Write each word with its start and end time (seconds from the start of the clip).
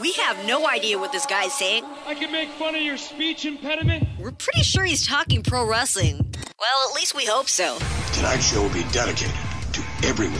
We 0.00 0.12
have 0.12 0.44
no 0.46 0.68
idea 0.68 0.98
what 0.98 1.10
this 1.10 1.24
guy's 1.24 1.54
saying. 1.54 1.82
I 2.06 2.12
can 2.14 2.30
make 2.30 2.50
fun 2.50 2.74
of 2.74 2.82
your 2.82 2.98
speech 2.98 3.46
impediment. 3.46 4.06
We're 4.18 4.32
pretty 4.32 4.62
sure 4.62 4.84
he's 4.84 5.06
talking 5.06 5.42
pro 5.42 5.66
wrestling. 5.66 6.18
Well, 6.58 6.90
at 6.90 6.94
least 6.94 7.14
we 7.14 7.24
hope 7.24 7.48
so. 7.48 7.78
Tonight's 8.12 8.52
show 8.52 8.62
will 8.62 8.74
be 8.74 8.84
dedicated 8.92 9.34
to 9.72 9.82
everyone 10.04 10.36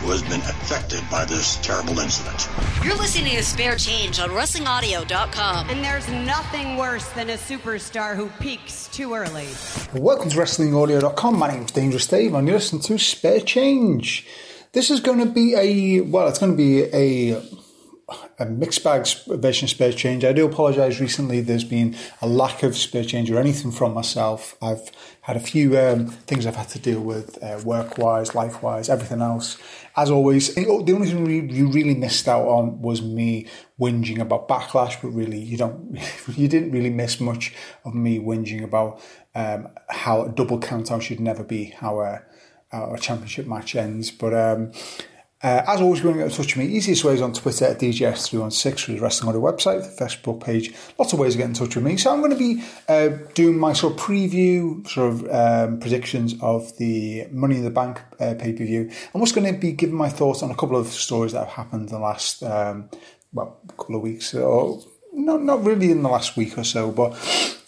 who 0.00 0.10
has 0.12 0.22
been 0.22 0.40
affected 0.40 1.02
by 1.10 1.26
this 1.26 1.56
terrible 1.56 1.98
incident. 1.98 2.48
You're 2.82 2.96
listening 2.96 3.36
to 3.36 3.42
Spare 3.42 3.76
Change 3.76 4.18
on 4.18 4.30
WrestlingAudio.com. 4.30 5.68
And 5.68 5.84
there's 5.84 6.08
nothing 6.08 6.78
worse 6.78 7.06
than 7.10 7.28
a 7.28 7.36
superstar 7.36 8.16
who 8.16 8.30
peaks 8.40 8.88
too 8.88 9.12
early. 9.12 9.48
Welcome 9.92 10.30
to 10.30 10.38
WrestlingAudio.com. 10.38 11.38
My 11.38 11.48
name's 11.48 11.72
Dangerous 11.72 12.06
Dave, 12.06 12.32
and 12.32 12.48
you're 12.48 12.56
listening 12.56 12.80
to 12.82 12.98
Spare 12.98 13.40
Change. 13.40 14.26
This 14.72 14.90
is 14.90 15.00
going 15.00 15.18
to 15.18 15.26
be 15.26 15.54
a 15.54 16.00
well, 16.00 16.28
it's 16.28 16.38
going 16.38 16.52
to 16.52 16.56
be 16.56 16.84
a 16.94 17.42
a 18.38 18.46
mixed 18.46 18.84
bag 18.84 19.04
version 19.26 19.66
of 19.66 19.70
spare 19.70 19.92
change. 19.92 20.24
I 20.24 20.32
do 20.32 20.46
apologise. 20.46 21.00
Recently, 21.00 21.40
there's 21.40 21.64
been 21.64 21.96
a 22.22 22.28
lack 22.28 22.62
of 22.62 22.76
spare 22.76 23.04
change 23.04 23.30
or 23.30 23.38
anything 23.38 23.72
from 23.72 23.94
myself. 23.94 24.56
I've 24.62 24.92
had 25.22 25.36
a 25.36 25.40
few 25.40 25.76
um, 25.76 26.06
things 26.06 26.46
I've 26.46 26.54
had 26.54 26.68
to 26.68 26.78
deal 26.78 27.00
with, 27.00 27.42
uh, 27.42 27.60
work 27.64 27.98
wise, 27.98 28.32
life 28.32 28.62
wise, 28.62 28.88
everything 28.88 29.20
else. 29.20 29.58
As 29.96 30.08
always, 30.08 30.54
the 30.54 30.68
only 30.68 31.10
thing 31.10 31.50
you 31.50 31.68
really 31.68 31.96
missed 31.96 32.28
out 32.28 32.46
on 32.46 32.80
was 32.80 33.02
me 33.02 33.48
whinging 33.80 34.20
about 34.20 34.46
backlash. 34.48 35.02
But 35.02 35.08
really, 35.08 35.40
you 35.40 35.56
don't, 35.56 35.98
you 36.36 36.46
didn't 36.46 36.70
really 36.70 36.90
miss 36.90 37.18
much 37.18 37.54
of 37.84 37.94
me 37.94 38.20
whinging 38.20 38.62
about 38.62 39.00
um, 39.34 39.68
how 39.88 40.22
a 40.22 40.28
double 40.28 40.60
count 40.60 40.92
out 40.92 41.02
should 41.02 41.18
never 41.18 41.42
be 41.42 41.66
how 41.66 42.00
a, 42.00 42.22
a 42.72 42.98
championship 43.00 43.48
match 43.48 43.74
ends. 43.74 44.12
But 44.12 44.32
um, 44.32 44.72
uh, 45.42 45.62
as 45.66 45.82
always, 45.82 46.00
you 46.00 46.06
want 46.06 46.16
to 46.18 46.24
get 46.24 46.30
in 46.30 46.36
touch 46.36 46.56
with 46.56 46.66
me. 46.66 46.74
Easiest 46.74 47.04
way 47.04 47.12
is 47.12 47.20
on 47.20 47.34
Twitter 47.34 47.66
at 47.66 47.78
DGS316, 47.78 48.78
through 48.78 48.94
the 48.94 49.02
Wrestling 49.02 49.28
Audio 49.28 49.42
website, 49.42 49.82
the 49.82 50.04
Facebook 50.04 50.42
page. 50.42 50.72
Lots 50.98 51.12
of 51.12 51.18
ways 51.18 51.32
to 51.32 51.38
get 51.38 51.48
in 51.48 51.52
touch 51.52 51.76
with 51.76 51.84
me. 51.84 51.98
So 51.98 52.10
I'm 52.10 52.20
going 52.20 52.32
to 52.32 52.38
be 52.38 52.64
uh, 52.88 53.08
doing 53.34 53.58
my 53.58 53.74
sort 53.74 53.92
of 53.92 54.00
preview, 54.00 54.88
sort 54.88 55.12
of 55.12 55.30
um, 55.30 55.78
predictions 55.78 56.34
of 56.40 56.74
the 56.78 57.26
Money 57.30 57.56
in 57.56 57.64
the 57.64 57.70
Bank 57.70 58.00
uh, 58.18 58.34
pay 58.38 58.54
per 58.54 58.64
view. 58.64 58.90
I'm 59.14 59.20
also 59.20 59.38
going 59.38 59.52
to 59.52 59.60
be 59.60 59.72
giving 59.72 59.94
my 59.94 60.08
thoughts 60.08 60.42
on 60.42 60.50
a 60.50 60.54
couple 60.54 60.76
of 60.76 60.86
stories 60.86 61.32
that 61.32 61.40
have 61.40 61.54
happened 61.54 61.82
in 61.82 61.94
the 61.94 61.98
last, 61.98 62.42
um, 62.42 62.88
well, 63.34 63.60
couple 63.76 63.96
of 63.96 64.02
weeks. 64.02 64.34
Or 64.34 64.82
not, 65.12 65.42
not 65.42 65.62
really 65.64 65.90
in 65.90 66.02
the 66.02 66.08
last 66.08 66.38
week 66.38 66.56
or 66.56 66.64
so, 66.64 66.90
but 66.90 67.12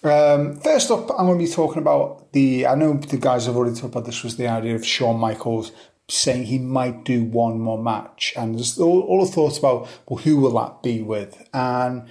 um, 0.04 0.56
first 0.60 0.90
up, 0.90 1.10
I'm 1.10 1.26
going 1.26 1.38
to 1.38 1.44
be 1.44 1.50
talking 1.50 1.82
about 1.82 2.32
the. 2.32 2.66
I 2.66 2.74
know 2.76 2.94
the 2.94 3.18
guys 3.18 3.44
have 3.44 3.56
already 3.56 3.74
talked 3.74 3.92
about 3.92 4.06
this. 4.06 4.24
Was 4.24 4.36
the 4.36 4.48
idea 4.48 4.74
of 4.74 4.86
Shawn 4.86 5.20
Michaels 5.20 5.72
saying 6.08 6.44
he 6.44 6.58
might 6.58 7.04
do 7.04 7.22
one 7.22 7.60
more 7.60 7.82
match, 7.82 8.32
and 8.36 8.56
there's 8.56 8.78
all, 8.78 9.02
all 9.02 9.24
the 9.24 9.30
thoughts 9.30 9.58
about 9.58 9.88
well, 10.08 10.18
who 10.20 10.38
will 10.38 10.58
that 10.58 10.82
be 10.82 11.02
with? 11.02 11.48
And 11.52 12.08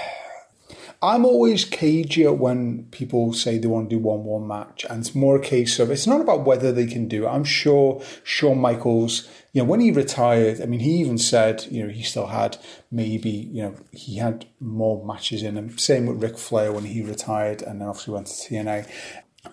I'm 1.03 1.25
always 1.25 1.65
cagier 1.65 2.37
when 2.37 2.85
people 2.91 3.33
say 3.33 3.57
they 3.57 3.67
want 3.67 3.89
to 3.89 3.97
do 3.97 4.03
one 4.03 4.23
more 4.23 4.41
match, 4.41 4.85
and 4.89 5.01
it's 5.01 5.15
more 5.15 5.37
a 5.37 5.41
case 5.41 5.79
of 5.79 5.91
it's 5.91 6.07
not 6.07 6.21
about 6.21 6.45
whether 6.45 6.73
they 6.73 6.87
can 6.87 7.09
do 7.09 7.27
it. 7.27 7.31
I'm 7.31 7.45
sure 7.45 8.03
Shawn 8.23 8.61
Michaels, 8.61 9.27
you 9.53 9.62
know, 9.62 9.69
when 9.69 9.81
he 9.81 9.91
retired, 9.91 10.61
I 10.61 10.67
mean, 10.67 10.81
he 10.81 10.99
even 10.99 11.17
said, 11.17 11.67
you 11.71 11.84
know, 11.84 11.93
he 11.93 12.03
still 12.03 12.27
had 12.27 12.59
maybe, 12.91 13.31
you 13.31 13.62
know, 13.62 13.75
he 13.93 14.19
had 14.19 14.47
more 14.61 15.05
matches 15.05 15.43
in 15.43 15.57
him. 15.57 15.77
Same 15.79 16.05
with 16.05 16.23
Ric 16.23 16.37
Flair 16.39 16.71
when 16.71 16.84
he 16.84 17.03
retired, 17.03 17.62
and 17.62 17.81
then 17.81 17.89
obviously 17.89 18.15
went 18.15 18.27
to 18.27 18.33
TNA. 18.33 18.87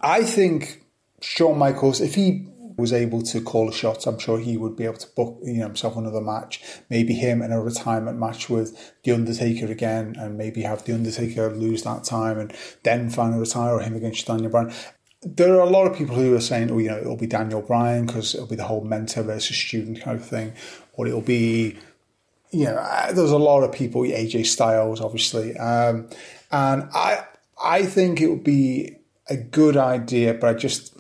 I 0.02 0.24
think 0.24 0.84
Shawn 1.22 1.58
Michaels, 1.58 2.02
if 2.02 2.16
he 2.16 2.48
was 2.78 2.94
able 2.94 3.22
to 3.24 3.42
call 3.42 3.68
a 3.70 3.74
shot, 3.74 4.06
I'm 4.06 4.20
sure 4.20 4.40
he 4.40 4.56
would 4.56 4.76
be 4.76 4.86
able 4.86 4.98
to 4.98 5.08
book 5.16 5.40
you 5.44 5.56
know 5.56 5.66
himself 5.66 5.98
another 5.98 6.22
match. 6.22 6.62
Maybe 6.90 7.14
him 7.14 7.42
in 7.42 7.52
a 7.52 7.62
retirement 7.62 8.20
match 8.20 8.50
with 8.50 8.94
the 9.04 9.12
Undertaker 9.12 9.66
again, 9.66 10.16
and 10.18 10.38
maybe 10.38 10.62
have 10.62 10.86
the 10.86 10.94
Undertaker 10.94 11.50
lose 11.56 11.84
that 11.84 12.04
time 12.04 12.40
and 12.40 12.54
then 12.84 13.10
finally 13.10 13.40
retire, 13.40 13.80
him 13.80 13.96
against 13.96 14.28
Daniel 14.28 14.52
Bryan. 14.52 14.74
There 15.24 15.56
are 15.56 15.62
a 15.62 15.70
lot 15.70 15.88
of 15.88 15.98
people 15.98 16.16
who 16.16 16.36
are 16.36 16.42
saying, 16.42 16.70
oh, 16.72 16.78
you 16.78 16.90
know, 16.90 16.98
it'll 16.98 17.18
be 17.18 17.28
Daniel 17.28 17.64
Bryan 17.64 18.06
because 18.06 18.36
it'll 18.36 18.48
be 18.48 18.56
the 18.56 18.66
whole 18.66 18.84
mentor 18.84 19.24
versus 19.24 19.58
student 19.58 20.02
kind 20.02 20.18
of 20.20 20.26
thing, 20.26 20.54
or 20.94 21.08
it'll 21.08 21.22
be 21.22 21.78
you 22.52 22.66
know, 22.66 22.76
uh, 22.76 23.12
there's 23.12 23.32
a 23.32 23.38
lot 23.38 23.64
of 23.64 23.72
people, 23.74 24.04
AJ 24.04 24.46
Styles, 24.46 25.02
obviously. 25.02 25.58
Um, 25.58 26.10
and 26.52 26.90
I 26.94 27.26
I 27.62 27.84
think 27.84 28.22
it 28.22 28.28
would 28.28 28.44
be 28.44 28.98
a 29.30 29.38
good 29.38 29.76
idea, 29.76 30.34
but 30.34 30.50
I 30.50 30.54
just 30.54 30.97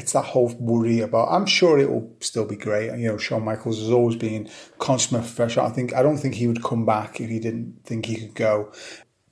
it's 0.00 0.12
that 0.12 0.24
whole 0.24 0.48
worry 0.58 1.00
about. 1.00 1.28
I'm 1.30 1.46
sure 1.46 1.78
it 1.78 1.90
will 1.90 2.16
still 2.20 2.46
be 2.46 2.56
great. 2.56 2.86
You 2.98 3.08
know, 3.08 3.18
Shawn 3.18 3.44
Michaels 3.44 3.78
has 3.78 3.90
always 3.90 4.16
been 4.16 4.48
consummate 4.78 5.22
professional. 5.22 5.66
I 5.66 5.70
think 5.70 5.94
I 5.94 6.02
don't 6.02 6.16
think 6.16 6.34
he 6.34 6.48
would 6.48 6.64
come 6.64 6.86
back 6.86 7.20
if 7.20 7.28
he 7.28 7.38
didn't 7.38 7.80
think 7.84 8.06
he 8.06 8.16
could 8.16 8.34
go. 8.34 8.72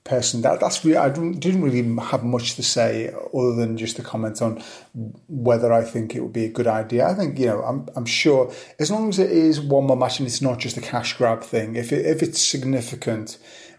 Person, 0.05 0.41
that 0.41 0.59
that's 0.59 0.87
really, 0.87 0.97
I 0.97 1.11
didn't 1.11 1.61
really 1.61 1.83
have 2.03 2.25
much 2.25 2.55
to 2.55 2.63
say 2.63 3.13
other 3.35 3.55
than 3.55 3.77
just 3.77 3.97
to 3.97 4.03
comment 4.03 4.41
on 4.41 4.63
whether 5.29 5.71
I 5.71 5.85
think 5.85 6.15
it 6.15 6.21
would 6.23 6.33
be 6.33 6.47
a 6.47 6.51
good 6.51 6.67
idea. 6.67 7.07
I 7.07 7.13
think 7.13 7.39
you 7.39 7.45
know, 7.45 7.61
I'm 7.61 7.87
I'm 7.95 8.07
sure 8.07 8.51
as 8.79 8.91
long 8.91 9.11
as 9.11 9.19
it 9.19 9.31
is 9.31 9.61
one 9.61 9.87
more 9.87 9.99
match 9.99 10.19
and 10.19 10.27
it's 10.27 10.41
not 10.41 10.61
just 10.61 10.79
a 10.79 10.81
cash 10.81 11.13
grab 11.19 11.43
thing. 11.43 11.77
If 11.77 11.93
it, 11.93 12.07
if 12.07 12.23
it's 12.23 12.41
significant, 12.41 13.37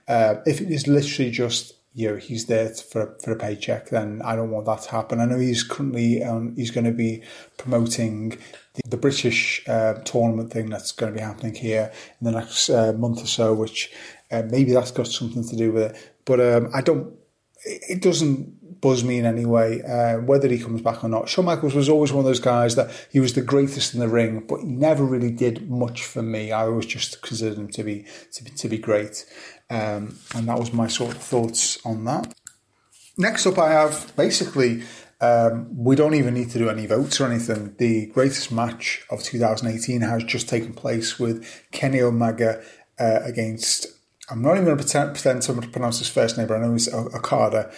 uh, 0.08 0.36
if 0.46 0.62
it 0.62 0.70
is 0.70 0.88
literally 0.88 1.32
just 1.32 1.79
you 2.00 2.10
know 2.10 2.16
he's 2.16 2.46
there 2.46 2.70
for 2.70 3.18
for 3.22 3.34
a 3.34 3.36
paycheck, 3.36 3.90
then 3.90 4.22
I 4.24 4.38
don't 4.38 4.52
want 4.52 4.66
that 4.68 4.84
to 4.84 4.92
happen. 4.92 5.20
I 5.20 5.26
know 5.26 5.38
he's 5.38 5.64
currently 5.64 6.24
um, 6.24 6.56
he's 6.56 6.72
going 6.72 6.86
to 6.86 6.94
be 6.94 7.24
promoting 7.58 8.30
the, 8.76 8.82
the 8.88 8.96
British 8.96 9.68
uh, 9.68 9.96
tournament 10.06 10.54
thing 10.54 10.70
that's 10.70 10.94
going 10.94 11.12
to 11.12 11.20
be 11.20 11.22
happening 11.22 11.56
here 11.56 11.92
in 12.22 12.26
the 12.26 12.40
next 12.40 12.70
uh, 12.70 12.94
month 12.94 13.22
or 13.22 13.28
so, 13.28 13.54
which 13.54 13.92
uh, 14.32 14.44
maybe 14.50 14.72
that's 14.72 14.92
got 14.92 15.08
something 15.08 15.46
to 15.46 15.58
do 15.58 15.74
with 15.74 15.92
it. 15.92 16.14
But 16.24 16.40
um, 16.40 16.70
I 16.74 16.80
don't. 16.80 17.14
It 17.66 18.02
doesn't 18.02 18.59
buzz 18.82 19.04
me 19.04 19.18
in 19.18 19.26
any 19.26 19.46
way 19.46 19.82
uh, 19.84 20.20
whether 20.20 20.48
he 20.48 20.60
comes 20.60 20.82
back 20.82 21.04
or 21.04 21.10
not. 21.10 21.30
Shawn 21.30 21.46
Michaels 21.46 21.76
was 21.76 21.90
always 21.90 22.12
one 22.12 22.20
of 22.20 22.26
those 22.26 22.40
guys 22.40 22.76
that 22.76 22.90
he 23.12 23.20
was 23.20 23.34
the 23.34 23.42
greatest 23.42 23.94
in 23.94 24.00
the 24.00 24.08
ring, 24.08 24.46
but 24.48 24.62
he 24.62 24.68
never 24.68 25.04
really 25.04 25.32
did 25.32 25.70
much 25.70 26.04
for 26.06 26.22
me. 26.22 26.52
I 26.52 26.66
always 26.66 26.86
just 26.86 27.22
considered 27.22 27.58
him 27.58 27.70
to 27.70 27.84
be 27.84 28.06
to 28.34 28.44
be, 28.44 28.52
to 28.52 28.70
be 28.70 28.78
great. 28.78 29.26
Um, 29.70 30.18
and 30.36 30.48
that 30.48 30.58
was 30.58 30.74
my 30.74 30.88
sort 30.88 31.16
of 31.16 31.22
thoughts 31.22 31.78
on 31.86 32.06
that. 32.06 32.34
Next 33.18 33.46
up, 33.46 33.58
I 33.58 33.72
have 33.72 34.14
basically, 34.16 34.84
um, 35.22 35.68
we 35.76 35.96
don't 35.96 36.16
even 36.16 36.34
need 36.34 36.50
to 36.52 36.58
do 36.58 36.70
any 36.70 36.86
votes 36.86 37.20
or 37.20 37.28
anything. 37.28 37.76
The 37.78 38.08
greatest 38.08 38.52
match 38.52 39.06
of 39.10 39.22
2018 39.22 40.02
has 40.02 40.24
just 40.24 40.48
taken 40.48 40.74
place 40.74 41.20
with 41.20 41.46
Kenny 41.72 42.02
Omega 42.02 42.64
uh, 42.98 43.20
against, 43.24 43.88
I'm 44.32 44.42
not 44.42 44.54
even 44.54 44.66
going 44.66 44.78
to 44.78 44.84
pretend, 44.84 45.14
pretend 45.14 45.42
to 45.44 45.54
pronounce 45.70 46.00
his 46.00 46.10
first 46.10 46.38
name, 46.38 46.48
but 46.48 46.58
I 46.58 46.62
know 46.62 46.74
it's 46.74 46.92
Okada, 46.92 47.72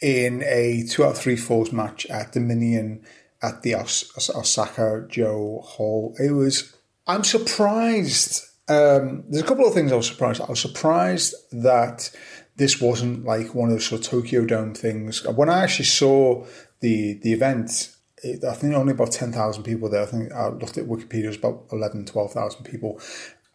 in 0.00 0.42
a 0.44 0.84
two 0.88 1.04
out 1.04 1.12
of 1.12 1.18
three 1.18 1.36
falls 1.36 1.72
match 1.72 2.06
at 2.06 2.32
Dominion 2.32 3.04
at 3.42 3.62
the 3.62 3.74
Os- 3.74 4.30
Osaka-jo 4.34 5.60
Hall. 5.64 6.14
It 6.18 6.32
was, 6.32 6.74
I'm 7.06 7.24
surprised 7.24 8.44
um, 8.70 9.24
there's 9.28 9.42
a 9.42 9.46
couple 9.46 9.66
of 9.66 9.74
things 9.74 9.90
I 9.90 9.96
was 9.96 10.06
surprised. 10.06 10.40
I 10.40 10.46
was 10.46 10.60
surprised 10.60 11.34
that 11.50 12.12
this 12.54 12.80
wasn't 12.80 13.24
like 13.24 13.52
one 13.52 13.68
of 13.68 13.74
those 13.74 13.86
sort 13.86 14.02
of 14.02 14.06
Tokyo 14.06 14.44
Dome 14.44 14.74
things. 14.74 15.26
When 15.26 15.50
I 15.50 15.64
actually 15.64 15.86
saw 15.86 16.46
the 16.78 17.14
the 17.14 17.32
event, 17.32 17.96
it, 18.22 18.44
I 18.44 18.54
think 18.54 18.74
only 18.74 18.92
about 18.92 19.10
ten 19.10 19.32
thousand 19.32 19.64
people 19.64 19.88
there. 19.88 20.02
I 20.02 20.06
think 20.06 20.32
I 20.32 20.48
looked 20.50 20.78
at 20.78 20.86
Wikipedia, 20.86 21.24
it 21.24 21.28
was 21.28 21.36
about 21.36 21.66
11, 21.72 22.06
12,000 22.06 22.62
people. 22.62 23.00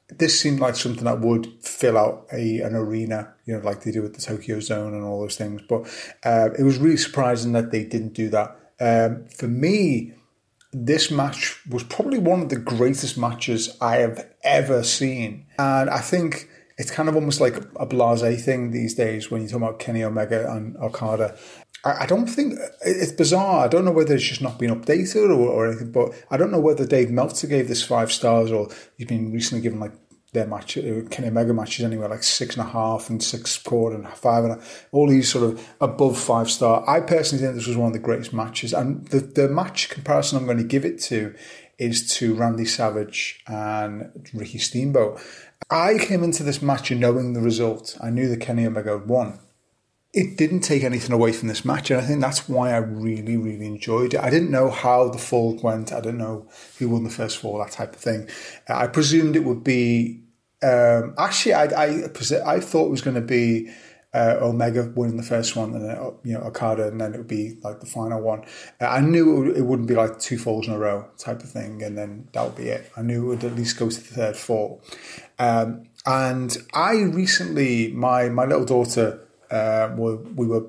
This 0.10 0.40
seemed 0.40 0.60
like 0.60 0.76
something 0.76 1.04
that 1.06 1.22
would 1.22 1.48
fill 1.62 1.98
out 1.98 2.28
a 2.32 2.60
an 2.62 2.76
arena, 2.76 3.34
you 3.46 3.56
know, 3.56 3.64
like 3.64 3.84
they 3.84 3.92
do 3.92 4.02
with 4.02 4.16
the 4.16 4.22
Tokyo 4.22 4.60
Dome 4.60 4.94
and 4.94 5.04
all 5.04 5.22
those 5.22 5.36
things. 5.36 5.62
But 5.68 5.82
uh, 6.24 6.50
it 6.58 6.64
was 6.64 6.78
really 6.78 6.98
surprising 6.98 7.54
that 7.54 7.72
they 7.72 7.84
didn't 7.84 8.14
do 8.14 8.30
that. 8.30 8.56
Um, 8.80 9.26
for 9.28 9.48
me, 9.48 10.14
this 10.72 11.10
match 11.10 11.66
was 11.68 11.84
probably 11.84 12.20
one 12.20 12.42
of 12.42 12.50
the 12.50 12.58
greatest 12.58 13.18
matches 13.18 13.78
I 13.80 13.98
have 13.98 14.30
ever 14.44 14.84
seen. 14.84 15.46
And 15.58 15.90
I 15.90 16.00
think 16.00 16.50
it's 16.78 16.92
kind 16.92 17.08
of 17.08 17.16
almost 17.16 17.40
like 17.40 17.56
a 17.78 17.86
blase 17.86 18.44
thing 18.44 18.72
these 18.72 18.94
days 18.94 19.32
when 19.32 19.42
you 19.42 19.48
talk 19.48 19.58
about 19.58 19.80
Kenny 19.80 20.04
Omega 20.04 20.52
and 20.52 20.76
Okada. 20.78 21.38
I, 21.86 22.06
don't 22.08 22.26
think 22.26 22.58
it's 22.84 23.12
bizarre. 23.12 23.64
I 23.64 23.68
don't 23.68 23.86
know 23.86 23.92
whether 23.92 24.16
it's 24.16 24.24
just 24.24 24.42
not 24.42 24.58
been 24.58 24.74
updated 24.74 25.30
or, 25.30 25.50
or 25.50 25.68
anything, 25.68 25.92
but 25.92 26.14
I 26.32 26.38
don't 26.38 26.52
know 26.52 26.60
whether 26.60 26.86
Dave 26.86 27.12
Meltzer 27.12 27.48
gave 27.48 27.68
this 27.68 27.84
five 27.84 28.12
stars 28.12 28.52
or 28.52 28.70
he's 28.98 29.08
been 29.08 29.32
recently 29.32 29.62
given 29.62 29.80
like 29.80 29.94
their 30.36 30.46
match, 30.46 30.78
uh, 30.78 31.02
Kenny 31.10 31.30
Omega 31.30 31.54
matches 31.54 31.84
anywhere 31.84 32.10
like 32.10 32.22
six 32.22 32.56
and 32.56 32.68
a 32.68 32.70
half 32.70 33.10
and 33.10 33.24
six 33.24 33.58
quarter 33.58 33.96
and 33.96 34.08
five 34.10 34.44
and 34.44 34.54
a, 34.54 34.62
all 34.92 35.08
these 35.08 35.32
sort 35.32 35.46
of 35.46 35.68
above 35.82 36.20
five 36.20 36.52
star. 36.52 36.88
I 36.88 37.00
personally 37.00 37.44
think 37.44 37.56
this 37.56 37.68
was 37.68 37.78
one 37.78 37.88
of 37.88 37.94
the 37.94 38.00
greatest 38.00 38.34
matches, 38.34 38.74
and 38.74 39.08
the 39.08 39.20
the 39.20 39.48
match 39.48 39.90
comparison 39.90 40.38
I'm 40.38 40.46
going 40.46 40.58
to 40.58 40.64
give 40.64 40.86
it 40.86 41.00
to 41.04 41.34
is 41.80 42.14
to 42.18 42.36
Randy 42.36 42.66
Savage 42.66 43.42
and 43.48 44.28
Ricky 44.34 44.60
Steamboat. 44.60 45.20
I 45.70 45.98
came 45.98 46.24
into 46.24 46.44
this 46.44 46.62
match 46.62 46.92
knowing 46.92 47.34
the 47.34 47.42
result. 47.42 47.98
I 48.02 48.12
knew 48.12 48.30
that 48.30 48.42
Kenny 48.42 48.68
Omega 48.68 49.00
had 49.00 49.08
won. 49.08 49.40
It 50.22 50.38
didn't 50.38 50.62
take 50.62 50.84
anything 50.84 51.14
away 51.14 51.32
from 51.34 51.50
this 51.50 51.66
match, 51.66 51.92
and 51.92 52.00
I 52.02 52.06
think 52.08 52.22
that's 52.22 52.48
why 52.48 52.72
I 52.74 52.78
really, 52.78 53.38
really 53.38 53.68
enjoyed 53.68 54.14
it. 54.14 54.20
I 54.20 54.30
didn't 54.30 54.50
know 54.50 54.70
how 54.70 55.10
the 55.10 55.18
fall 55.18 55.60
went. 55.62 55.92
I 55.92 56.00
didn't 56.00 56.20
know 56.26 56.48
who 56.78 56.90
won 56.90 57.04
the 57.04 57.10
first 57.10 57.38
fall, 57.38 57.60
that 57.60 57.72
type 57.72 57.94
of 57.94 58.02
thing. 58.02 58.30
I 58.68 58.88
presumed 58.88 59.36
it 59.36 59.44
would 59.44 59.64
be 59.64 60.22
Um, 60.64 61.14
actually, 61.18 61.54
I, 61.54 61.66
I 61.66 61.88
I 62.56 62.60
thought 62.60 62.88
it 62.88 62.92
was 62.92 63.02
going 63.02 63.16
to 63.16 63.22
be 63.22 63.70
uh, 64.14 64.38
Omega 64.42 64.92
winning 64.96 65.18
the 65.18 65.24
first 65.24 65.56
one, 65.56 65.74
and 65.76 65.84
then 65.88 65.98
you 66.24 66.34
know 66.34 66.44
Okada, 66.46 66.88
and 66.88 67.00
then 67.00 67.14
it 67.14 67.18
would 67.18 67.28
be 67.28 67.58
like 67.62 67.82
the 67.82 67.86
final 67.86 68.22
one. 68.22 68.46
Uh, 68.82 68.88
I 68.88 69.02
knew 69.02 69.44
it, 69.44 69.58
would, 69.58 69.62
wouldn't 69.68 69.88
be 69.88 69.96
like 69.96 70.18
two 70.20 70.38
falls 70.38 70.68
in 70.68 70.74
a 70.74 70.80
row 70.80 71.06
type 71.18 71.44
of 71.44 71.50
thing, 71.50 71.84
and 71.84 71.98
then 71.98 72.30
that 72.34 72.44
would 72.46 72.56
be 72.56 72.70
it. 72.70 72.90
I 72.96 73.02
knew 73.02 73.26
it 73.26 73.28
would 73.28 73.44
at 73.44 73.56
least 73.56 73.78
go 73.78 73.90
to 73.90 73.96
the 73.96 74.16
third 74.16 74.38
fall. 74.38 74.82
Um, 75.38 75.84
and 76.06 76.58
I 76.74 76.94
recently, 77.02 77.92
my 77.92 78.30
my 78.30 78.46
little 78.46 78.66
daughter, 78.66 79.25
uh, 79.52 79.94
were, 79.96 80.18
we 80.18 80.48
were 80.48 80.66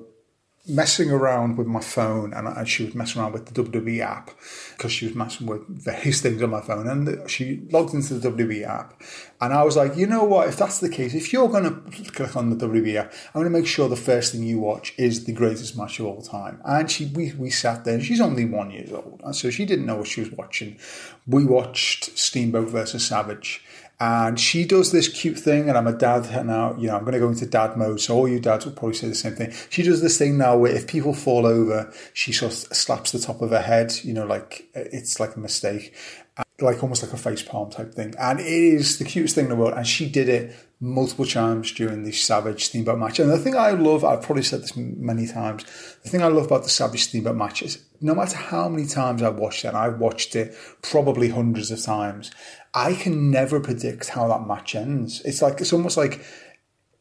messing 0.67 1.09
around 1.09 1.57
with 1.57 1.67
my 1.67 1.79
phone 1.79 2.33
and, 2.33 2.67
she 2.67 2.83
was 2.85 2.93
messing 2.93 3.21
around 3.21 3.31
with 3.31 3.45
the 3.45 3.63
WWE 3.63 3.99
app 3.99 4.31
because 4.75 4.91
she 4.91 5.05
was 5.05 5.15
messing 5.15 5.47
with 5.47 5.65
various 5.67 6.21
things 6.21 6.41
on 6.43 6.49
my 6.49 6.59
phone 6.59 6.87
and 6.87 7.29
she 7.29 7.65
logged 7.71 7.93
into 7.93 8.15
the 8.15 8.29
WWE 8.29 8.67
app 8.67 9.01
and 9.39 9.53
I 9.53 9.63
was 9.63 9.77
like, 9.77 9.95
you 9.95 10.07
know 10.07 10.23
what, 10.23 10.49
if 10.49 10.57
that's 10.57 10.79
the 10.79 10.89
case, 10.89 11.13
if 11.13 11.31
you're 11.31 11.47
going 11.47 11.63
to 11.63 12.11
click 12.11 12.35
on 12.35 12.49
the 12.49 12.67
WWE 12.67 12.95
app, 12.95 13.13
I'm 13.33 13.41
going 13.41 13.53
to 13.53 13.59
make 13.59 13.67
sure 13.67 13.87
the 13.87 13.95
first 13.95 14.33
thing 14.33 14.43
you 14.43 14.59
watch 14.59 14.93
is 14.97 15.23
the 15.23 15.31
greatest 15.31 15.77
match 15.77 15.99
of 15.99 16.07
all 16.07 16.21
time. 16.21 16.61
And 16.65 16.91
she, 16.91 17.05
we, 17.05 17.31
we 17.33 17.49
sat 17.49 17.85
there 17.85 17.99
she's 18.01 18.21
only 18.21 18.45
one 18.45 18.71
years 18.71 18.91
old. 18.91 19.21
So 19.33 19.49
she 19.49 19.65
didn't 19.65 19.85
know 19.85 19.97
what 19.97 20.07
she 20.07 20.21
was 20.21 20.31
watching. 20.31 20.77
We 21.25 21.45
watched 21.45 22.17
Steamboat 22.17 22.69
versus 22.69 23.05
Savage 23.05 23.63
and 23.99 24.39
she 24.39 24.65
does 24.65 24.91
this 24.91 25.07
cute 25.07 25.39
thing, 25.39 25.69
and 25.69 25.77
I'm 25.77 25.87
a 25.87 25.93
dad 25.93 26.45
now. 26.45 26.75
You 26.77 26.87
know, 26.87 26.97
I'm 26.97 27.01
going 27.01 27.13
to 27.13 27.19
go 27.19 27.29
into 27.29 27.47
dad 27.47 27.77
mode. 27.77 27.99
So 27.99 28.15
all 28.15 28.27
you 28.27 28.39
dads 28.39 28.65
will 28.65 28.73
probably 28.73 28.95
say 28.95 29.07
the 29.07 29.15
same 29.15 29.33
thing. 29.33 29.53
She 29.69 29.81
does 29.81 30.01
this 30.01 30.17
thing 30.19 30.37
now 30.37 30.55
where 30.57 30.71
if 30.71 30.87
people 30.87 31.13
fall 31.13 31.47
over, 31.47 31.91
she 32.13 32.31
sort 32.31 32.51
of 32.51 32.57
slaps 32.57 33.11
the 33.11 33.19
top 33.19 33.41
of 33.41 33.49
her 33.49 33.61
head. 33.61 33.93
You 34.03 34.13
know, 34.13 34.25
like 34.25 34.69
it's 34.75 35.19
like 35.19 35.35
a 35.35 35.39
mistake, 35.39 35.95
uh, 36.37 36.43
like 36.61 36.83
almost 36.83 37.01
like 37.01 37.13
a 37.13 37.17
face 37.17 37.41
palm 37.41 37.71
type 37.71 37.93
thing. 37.95 38.13
And 38.19 38.39
it 38.39 38.45
is 38.45 38.99
the 38.99 39.05
cutest 39.05 39.33
thing 39.33 39.45
in 39.45 39.49
the 39.49 39.55
world. 39.55 39.73
And 39.73 39.87
she 39.87 40.07
did 40.07 40.29
it 40.29 40.55
multiple 40.79 41.25
times 41.25 41.71
during 41.71 42.03
the 42.03 42.11
Savage 42.11 42.65
Steamboat 42.65 42.99
match. 42.99 43.19
And 43.19 43.31
the 43.31 43.39
thing 43.39 43.55
I 43.55 43.71
love, 43.71 44.05
I've 44.05 44.21
probably 44.21 44.43
said 44.43 44.61
this 44.61 44.77
many 44.77 45.25
times, 45.25 45.65
the 46.03 46.09
thing 46.09 46.21
I 46.21 46.27
love 46.27 46.45
about 46.45 46.63
the 46.63 46.69
Savage 46.69 47.05
Steamboat 47.05 47.35
match 47.35 47.63
is 47.63 47.83
no 47.99 48.13
matter 48.13 48.37
how 48.37 48.69
many 48.69 48.85
times 48.85 49.23
I've 49.23 49.39
watched 49.39 49.65
it, 49.65 49.69
and 49.69 49.77
I've 49.77 49.97
watched 49.97 50.35
it 50.35 50.55
probably 50.83 51.29
hundreds 51.29 51.71
of 51.71 51.81
times, 51.81 52.29
I 52.73 52.93
can 52.93 53.31
never 53.31 53.59
predict 53.59 54.09
how 54.09 54.27
that 54.27 54.47
match 54.47 54.75
ends. 54.75 55.21
It's 55.25 55.41
like 55.41 55.61
it's 55.61 55.73
almost 55.73 55.97
like 55.97 56.23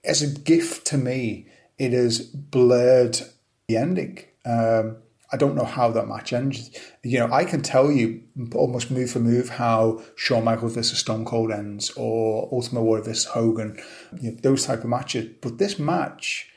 as 0.05 0.23
a 0.23 0.39
gift 0.39 0.87
to 0.89 0.99
me, 0.99 1.47
it 1.79 1.93
has 1.93 2.21
blurred 2.21 3.21
the 3.69 3.77
ending. 3.77 4.25
Um, 4.45 4.99
I 5.33 5.37
don't 5.37 5.57
know 5.57 5.65
how 5.65 5.91
that 5.91 6.07
match 6.07 6.33
ends. 6.33 6.71
You 7.03 7.19
know, 7.19 7.33
I 7.33 7.45
can 7.45 7.61
tell 7.61 7.91
you 7.91 8.23
almost 8.55 8.91
move 8.91 9.11
for 9.11 9.19
move 9.19 9.49
how 9.49 10.03
Shawn 10.15 10.45
Michaels 10.45 10.75
versus 10.75 11.01
Stone 11.01 11.25
Cold 11.25 11.51
ends, 11.51 11.91
or 11.97 12.49
Ultimate 12.53 12.83
Warrior 12.83 13.05
versus 13.05 13.25
Hogan, 13.25 13.83
you 14.21 14.31
know, 14.31 14.39
those 14.43 14.67
type 14.67 14.85
of 14.85 14.91
matches. 14.91 15.29
But 15.41 15.59
this 15.59 15.81
match, 15.81 16.49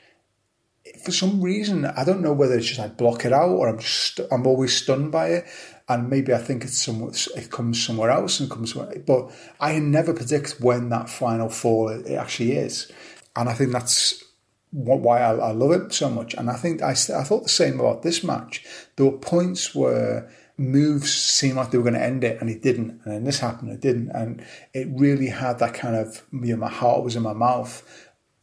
for 1.04 1.10
some 1.10 1.40
reason, 1.40 1.84
I 1.84 2.04
don't 2.04 2.22
know 2.22 2.32
whether 2.32 2.56
it's 2.56 2.66
just 2.66 2.80
I 2.80 2.86
block 2.86 3.24
it 3.24 3.32
out 3.32 3.50
or 3.50 3.68
I'm 3.68 3.80
just 3.80 4.20
I'm 4.30 4.46
always 4.46 4.74
stunned 4.74 5.10
by 5.10 5.28
it 5.28 5.46
and 5.90 6.08
maybe 6.08 6.32
I 6.32 6.38
think 6.38 6.64
it's 6.64 6.86
it 6.86 7.50
comes 7.50 7.84
somewhere 7.84 8.10
else 8.10 8.38
and 8.38 8.48
comes 8.48 8.72
somewhere, 8.72 9.02
but 9.04 9.32
I 9.60 9.80
never 9.80 10.14
predict 10.14 10.60
when 10.60 10.88
that 10.90 11.10
final 11.10 11.48
fall 11.48 11.88
it 11.88 12.08
actually 12.12 12.52
is, 12.52 12.90
and 13.34 13.48
I 13.48 13.54
think 13.54 13.72
that's 13.72 14.22
why 14.70 15.18
I, 15.20 15.34
I 15.34 15.50
love 15.50 15.72
it 15.72 15.92
so 15.92 16.08
much. 16.08 16.34
And 16.34 16.48
I 16.48 16.54
think 16.54 16.80
I 16.80 16.92
I 16.92 17.24
thought 17.24 17.42
the 17.42 17.48
same 17.48 17.80
about 17.80 18.02
this 18.02 18.22
match. 18.22 18.64
There 18.94 19.06
were 19.06 19.18
points 19.18 19.74
where 19.74 20.30
moves 20.56 21.12
seemed 21.12 21.56
like 21.56 21.72
they 21.72 21.78
were 21.78 21.90
going 21.90 21.94
to 21.94 22.02
end 22.02 22.22
it, 22.22 22.40
and 22.40 22.48
it 22.48 22.62
didn't, 22.62 23.00
and 23.04 23.12
then 23.12 23.24
this 23.24 23.40
happened, 23.40 23.72
it 23.72 23.80
didn't, 23.80 24.10
and 24.10 24.44
it 24.72 24.86
really 24.92 25.26
had 25.26 25.58
that 25.58 25.74
kind 25.74 25.96
of 25.96 26.24
you 26.32 26.52
know 26.52 26.56
my 26.56 26.70
heart 26.70 27.02
was 27.02 27.16
in 27.16 27.24
my 27.24 27.32
mouth 27.32 27.82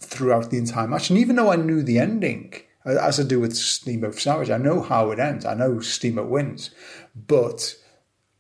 throughout 0.02 0.52
the 0.52 0.58
entire 0.58 0.88
match, 0.88 1.10
and 1.10 1.18
even 1.18 1.38
though 1.38 1.50
I 1.50 1.56
knew 1.56 1.82
the 1.82 1.98
ending 1.98 2.56
as 2.88 3.20
I 3.20 3.24
do 3.24 3.40
with 3.40 3.56
Steamboat 3.56 4.16
Savage. 4.16 4.50
I 4.50 4.58
know 4.58 4.82
how 4.82 5.12
it 5.12 5.20
ends. 5.20 5.46
I 5.46 5.54
know 5.54 5.80
Steamboat 5.80 6.30
wins, 6.30 6.72
but 7.16 7.76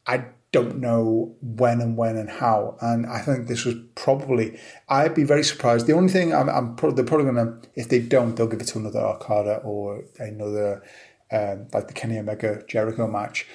I 0.05 0.25
don't 0.51 0.79
know 0.79 1.35
when 1.41 1.81
and 1.81 1.97
when 1.97 2.15
and 2.15 2.29
how. 2.29 2.77
And 2.81 3.05
I 3.05 3.19
think 3.19 3.47
this 3.47 3.65
was 3.65 3.75
probably, 3.95 4.59
I'd 4.87 5.13
be 5.13 5.23
very 5.23 5.43
surprised. 5.43 5.87
The 5.87 5.93
only 5.93 6.11
thing 6.11 6.33
I'm, 6.33 6.49
I'm 6.49 6.75
pro- 6.75 6.91
they're 6.91 7.05
probably 7.05 7.31
to, 7.33 7.61
if 7.75 7.89
they 7.89 7.99
don't, 7.99 8.35
they'll 8.35 8.47
give 8.47 8.61
it 8.61 8.67
to 8.67 8.79
another 8.79 8.99
Okada 8.99 9.57
or 9.57 10.03
another, 10.17 10.83
um, 11.31 11.67
like 11.73 11.87
the 11.87 11.93
Kenny 11.93 12.17
Omega 12.17 12.63
Jericho 12.67 13.07
match. 13.07 13.45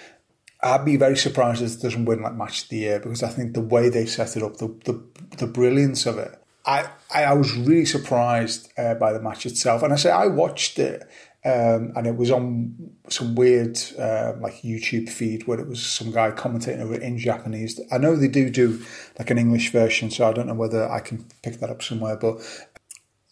I'd 0.63 0.85
be 0.85 0.97
very 0.97 1.17
surprised 1.17 1.63
if 1.63 1.75
it 1.75 1.83
doesn't 1.83 2.05
win 2.05 2.23
like 2.23 2.35
match 2.35 2.63
of 2.63 2.69
the 2.69 2.77
year 2.77 3.01
because 3.01 3.23
I 3.23 3.31
think 3.31 3.55
the 3.55 3.61
way 3.61 3.89
they 3.89 4.07
set 4.07 4.37
it 4.37 4.43
up, 4.43 4.59
the 4.59 4.69
the, 4.85 5.03
the 5.39 5.47
brilliance 5.47 6.07
of 6.07 6.19
it, 6.19 6.42
I, 6.65 6.89
I 7.13 7.35
was 7.35 7.55
really 7.57 7.85
surprised 7.85 8.73
uh, 8.79 8.95
by 8.95 9.13
the 9.13 9.21
match 9.21 9.47
itself. 9.47 9.83
And 9.83 9.93
I 9.93 9.97
say 9.97 10.11
I 10.11 10.27
watched 10.27 10.79
it 10.79 11.03
um, 11.45 11.93
and 11.97 12.07
it 12.07 12.17
was 12.17 12.31
on 12.31 12.93
some 13.09 13.35
weird 13.35 13.77
uh, 13.99 14.35
like 14.39 14.63
YouTube 14.63 15.09
feed 15.09 15.47
where 15.49 15.59
it 15.59 15.67
was 15.67 15.85
some 15.85 16.13
guy 16.13 16.31
commentating 16.31 16.81
over 16.81 16.95
in 16.95 17.19
Japanese. 17.19 17.81
I 17.91 17.99
know 17.99 18.15
they 18.15 18.29
do 18.29 18.49
do 18.49 18.81
like 19.19 19.31
an 19.31 19.39
English 19.39 19.73
version, 19.73 20.11
so 20.11 20.29
I 20.29 20.33
don't 20.33 20.47
know 20.47 20.55
whether 20.55 20.89
I 20.89 21.01
can 21.01 21.27
pick 21.43 21.59
that 21.59 21.71
up 21.71 21.83
somewhere. 21.83 22.17
But 22.17 22.41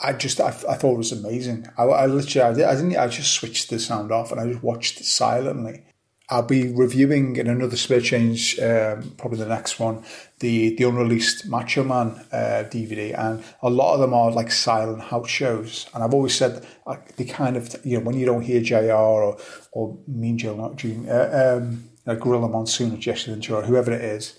I 0.00 0.12
just 0.12 0.40
I, 0.40 0.48
I 0.48 0.74
thought 0.74 0.94
it 0.94 0.98
was 0.98 1.12
amazing. 1.12 1.68
I, 1.78 1.84
I 1.84 2.06
literally 2.06 2.48
I, 2.48 2.52
did, 2.52 2.64
I 2.64 2.74
didn't 2.74 2.96
I 2.96 3.06
just 3.06 3.32
switched 3.32 3.70
the 3.70 3.78
sound 3.78 4.10
off 4.10 4.32
and 4.32 4.40
I 4.40 4.46
just 4.48 4.62
watched 4.62 5.00
it 5.00 5.04
silently. 5.04 5.84
I'll 6.30 6.42
be 6.42 6.72
reviewing 6.72 7.36
in 7.36 7.48
another 7.48 7.76
Spare 7.76 8.00
Change, 8.00 8.58
um, 8.60 9.14
probably 9.16 9.38
the 9.38 9.46
next 9.46 9.80
one, 9.80 10.04
the 10.38 10.76
the 10.76 10.84
unreleased 10.84 11.46
Macho 11.46 11.82
Man 11.82 12.24
uh, 12.32 12.64
DVD, 12.70 13.18
and 13.18 13.42
a 13.62 13.68
lot 13.68 13.94
of 13.94 14.00
them 14.00 14.14
are 14.14 14.30
like 14.30 14.52
silent 14.52 15.02
house 15.02 15.28
shows. 15.28 15.86
And 15.92 16.04
I've 16.04 16.14
always 16.14 16.34
said 16.34 16.64
like 16.86 17.16
they 17.16 17.24
kind 17.24 17.56
of 17.56 17.74
you 17.84 17.98
know 17.98 18.04
when 18.04 18.16
you 18.16 18.26
don't 18.26 18.42
hear 18.42 18.60
Jr. 18.60 18.92
or 18.92 19.38
or 19.72 19.98
Mean 20.06 20.38
Joe, 20.38 20.54
not 20.54 20.76
Dream, 20.76 21.06
uh, 21.10 21.56
um, 21.58 21.90
like 22.10 22.20
Gorilla 22.20 22.48
Monsoon 22.48 22.92
or 22.92 22.96
Jesse 22.96 23.30
Ventura, 23.30 23.62
whoever 23.62 23.92
it 23.92 24.02
is, 24.02 24.38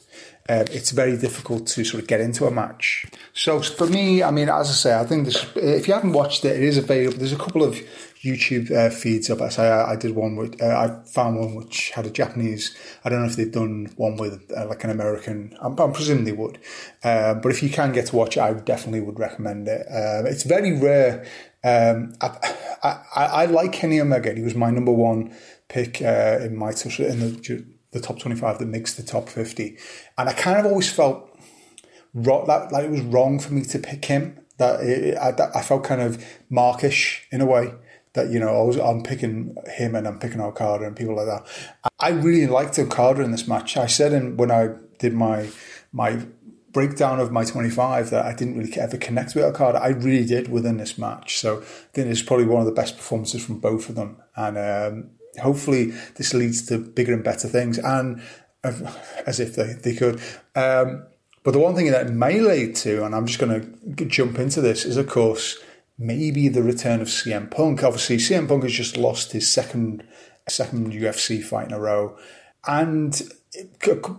uh, 0.50 0.66
it's 0.72 0.92
very 0.92 1.16
difficult 1.16 1.68
to 1.68 1.86
sort 1.86 2.04
of 2.04 2.08
get 2.08 2.20
into 2.20 2.46
a 2.46 2.52
match. 2.52 3.06
So 3.34 3.62
for 3.62 3.88
me, 3.88 4.22
I 4.22 4.32
mean, 4.32 4.50
as 4.50 4.70
I 4.70 4.74
say, 4.74 5.00
I 5.00 5.06
think 5.06 5.26
this, 5.26 5.46
if 5.56 5.88
you 5.88 5.94
haven't 5.94 6.12
watched 6.12 6.44
it, 6.44 6.58
it 6.58 6.64
is 6.64 6.78
available. 6.78 7.18
There's 7.18 7.32
a 7.32 7.38
couple 7.38 7.64
of 7.64 7.76
YouTube 8.22 8.70
uh, 8.72 8.90
feeds 8.90 9.30
up. 9.30 9.40
I 9.40 9.50
say 9.50 9.70
I, 9.70 9.94
I 9.94 9.96
did 9.96 10.16
one 10.16 10.36
with, 10.36 10.62
uh, 10.62 10.66
I 10.66 11.10
found 11.10 11.40
one 11.40 11.56
which 11.56 11.92
had 11.92 12.06
a 12.06 12.10
Japanese. 12.10 12.76
I 13.06 13.10
don't 13.10 13.22
know 13.22 13.30
if 13.30 13.38
they've 13.38 13.52
done 13.52 13.94
one 13.96 14.18
with 14.18 14.52
uh, 14.56 14.68
like 14.68 14.84
an 14.84 14.90
American. 14.90 15.56
I'm, 15.62 15.80
I'm 15.80 15.94
presuming 15.94 16.26
they 16.26 16.34
would, 16.34 16.60
uh, 17.06 17.36
but 17.36 17.52
if 17.54 17.64
you 17.64 17.70
can 17.70 17.94
get 17.94 18.08
to 18.08 18.16
watch 18.18 18.36
it, 18.36 18.42
I 18.42 18.52
definitely 18.54 19.02
would 19.02 19.20
recommend 19.20 19.70
it. 19.70 19.88
Um, 19.88 20.26
it's 20.26 20.44
very 20.44 20.78
rare. 20.78 21.26
Um, 21.64 22.16
I, 22.20 22.56
I, 22.84 23.26
I, 23.26 23.46
like 23.46 23.72
Kenny 23.72 24.02
Omega. 24.02 24.34
He 24.34 24.42
was 24.42 24.56
my 24.56 24.72
number 24.72 24.92
one 24.92 25.32
pick 25.72 26.02
uh, 26.02 26.40
in 26.42 26.56
my 26.56 26.70
in 26.70 27.20
the 27.20 27.66
the 27.92 28.00
top 28.00 28.20
25 28.20 28.60
that 28.60 28.66
makes 28.68 28.94
the 28.96 29.04
top 29.04 29.30
50. 29.30 29.78
And 30.18 30.30
I 30.30 30.34
kind 30.34 30.60
of 30.60 30.66
always 30.66 30.92
felt 30.92 31.30
ro- 32.14 32.46
that 32.46 32.72
like 32.72 32.86
it 32.86 32.92
was 32.92 33.02
wrong 33.02 33.40
for 33.40 33.54
me 33.54 33.64
to 33.64 33.80
pick 33.80 34.06
him. 34.06 34.40
That, 34.58 34.82
it, 34.82 35.18
I, 35.18 35.32
that 35.32 35.56
I 35.56 35.62
felt 35.62 35.84
kind 35.84 36.02
of 36.02 36.24
markish 36.50 37.28
in 37.32 37.42
a 37.42 37.46
way. 37.46 37.74
That 38.14 38.30
you 38.30 38.40
know, 38.40 38.50
I 38.50 38.64
was, 38.64 38.78
I'm 38.78 39.04
picking 39.04 39.56
him 39.68 39.96
and 39.96 40.06
I'm 40.06 40.20
picking 40.20 40.42
Okada 40.42 40.86
and 40.86 40.96
people 40.96 41.16
like 41.16 41.28
that. 41.28 41.48
I 42.00 42.10
really 42.10 42.48
liked 42.48 42.78
Okada 42.78 43.22
in 43.22 43.32
this 43.32 43.48
match. 43.48 43.78
I 43.78 43.88
said 43.88 44.12
in 44.12 44.38
when 44.38 44.52
I 44.52 44.76
did 45.00 45.14
my 45.14 45.50
my 45.94 46.26
breakdown 46.74 47.20
of 47.20 47.32
my 47.32 47.44
25 47.44 48.12
that 48.12 48.26
I 48.26 48.34
didn't 48.34 48.58
really 48.58 48.78
ever 48.80 48.98
connect 48.98 49.36
with 49.36 49.44
Okada. 49.44 49.80
I 49.80 49.90
really 49.90 50.26
did 50.26 50.50
within 50.50 50.78
this 50.78 50.98
match. 50.98 51.38
So 51.38 51.60
I 51.60 51.64
think 51.94 52.08
it's 52.08 52.22
probably 52.22 52.46
one 52.46 52.62
of 52.62 52.66
the 52.66 52.72
best 52.72 52.96
performances 52.96 53.44
from 53.44 53.60
both 53.60 53.90
of 53.90 53.96
them. 53.96 54.22
And 54.36 54.58
um, 54.58 55.10
hopefully 55.40 55.94
this 56.16 56.34
leads 56.34 56.66
to 56.68 56.78
bigger 56.78 57.14
and 57.14 57.24
better 57.24 57.48
things, 57.48 57.78
and 57.78 58.22
as 58.64 59.40
if 59.40 59.56
they, 59.56 59.74
they 59.74 59.96
could. 59.96 60.22
Um, 60.56 61.06
but 61.44 61.52
the 61.52 61.60
one 61.60 61.76
thing 61.76 61.90
that 61.92 62.12
may 62.12 62.40
lead 62.40 62.76
to, 62.78 63.04
and 63.04 63.16
I'm 63.16 63.26
just 63.26 63.40
going 63.40 63.96
to 63.96 64.06
jump 64.06 64.38
into 64.38 64.62
this, 64.62 64.86
is 64.86 64.98
of 64.98 65.08
course 65.08 65.58
maybe 65.98 66.48
the 66.48 66.64
return 66.64 67.02
of 67.02 67.08
CM 67.08 67.50
Punk. 67.50 67.84
Obviously, 67.84 68.18
CM 68.18 68.48
Punk 68.48 68.64
has 68.64 68.74
just 68.74 68.98
lost 68.98 69.32
his 69.32 69.50
second 69.50 70.04
second 70.50 70.92
UFC 70.92 71.44
fight 71.44 71.68
in 71.68 71.74
a 71.74 71.80
row, 71.80 72.18
and 72.68 73.22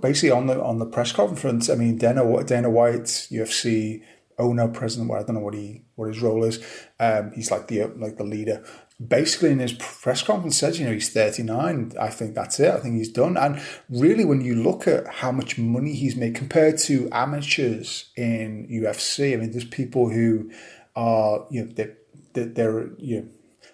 basically 0.00 0.30
on 0.30 0.46
the 0.46 0.62
on 0.62 0.78
the 0.78 0.86
press 0.86 1.12
conference, 1.12 1.70
I 1.70 1.74
mean 1.74 1.98
Dana 1.98 2.44
Dana 2.44 2.70
White, 2.70 3.28
UFC 3.30 4.02
owner, 4.38 4.68
president, 4.68 5.10
well, 5.10 5.20
I 5.20 5.24
don't 5.24 5.36
know 5.36 5.42
what 5.42 5.54
he 5.54 5.82
what 5.94 6.08
his 6.08 6.22
role 6.22 6.44
is. 6.44 6.58
Um, 6.98 7.32
he's 7.32 7.50
like 7.50 7.68
the 7.68 7.84
like 7.96 8.16
the 8.16 8.24
leader 8.24 8.64
basically 9.08 9.50
in 9.50 9.58
his 9.58 9.72
press 9.74 10.22
conference 10.22 10.56
says, 10.56 10.78
you 10.78 10.86
know, 10.86 10.92
he's 10.92 11.12
39. 11.12 11.92
I 12.00 12.08
think 12.08 12.34
that's 12.34 12.60
it. 12.60 12.72
I 12.72 12.78
think 12.78 12.96
he's 12.96 13.10
done. 13.10 13.36
And 13.36 13.60
really, 13.88 14.24
when 14.24 14.40
you 14.40 14.54
look 14.54 14.86
at 14.86 15.06
how 15.06 15.32
much 15.32 15.58
money 15.58 15.94
he's 15.94 16.16
made 16.16 16.34
compared 16.34 16.78
to 16.78 17.08
amateurs 17.12 18.10
in 18.16 18.68
UFC, 18.70 19.32
I 19.32 19.36
mean, 19.36 19.52
there's 19.52 19.64
people 19.64 20.10
who 20.10 20.50
are, 20.94 21.46
you 21.50 21.64
know, 21.64 21.72
they're, 21.72 21.96
they're, 22.34 22.90
you 22.98 23.20
know, 23.20 23.28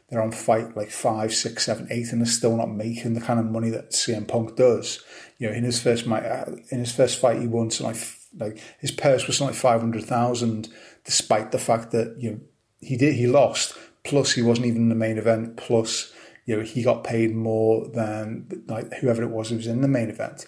they're 0.08 0.22
on 0.22 0.32
fight 0.32 0.76
like 0.76 0.90
five, 0.90 1.34
six, 1.34 1.66
seven, 1.66 1.86
eight, 1.90 2.12
and 2.12 2.20
they're 2.20 2.26
still 2.26 2.56
not 2.56 2.70
making 2.70 3.14
the 3.14 3.20
kind 3.20 3.38
of 3.38 3.46
money 3.46 3.70
that 3.70 3.90
CM 3.90 4.26
Punk 4.26 4.56
does. 4.56 5.04
You 5.38 5.48
know, 5.48 5.54
in 5.54 5.64
his 5.64 5.80
first 5.80 6.08
uh, 6.08 6.44
in 6.70 6.78
his 6.78 6.92
first 6.92 7.20
fight, 7.20 7.40
he 7.40 7.46
won 7.46 7.70
some 7.70 7.88
like 7.88 7.96
like 8.38 8.58
his 8.80 8.90
purse 8.90 9.26
was 9.26 9.36
something 9.36 9.54
like 9.54 9.60
five 9.60 9.80
hundred 9.80 10.04
thousand, 10.04 10.68
despite 11.04 11.52
the 11.52 11.58
fact 11.58 11.90
that 11.90 12.16
you 12.18 12.30
know 12.30 12.40
he 12.80 12.96
did 12.96 13.14
he 13.14 13.26
lost. 13.26 13.76
Plus, 14.08 14.32
he 14.32 14.42
wasn't 14.42 14.66
even 14.66 14.82
in 14.82 14.88
the 14.88 14.94
main 14.94 15.18
event. 15.18 15.58
Plus, 15.58 16.12
you 16.46 16.56
know, 16.56 16.62
he 16.62 16.82
got 16.82 17.04
paid 17.04 17.34
more 17.34 17.86
than 17.88 18.64
like 18.66 18.90
whoever 18.94 19.22
it 19.22 19.28
was 19.28 19.50
who 19.50 19.56
was 19.56 19.66
in 19.66 19.82
the 19.82 19.88
main 19.88 20.08
event. 20.08 20.46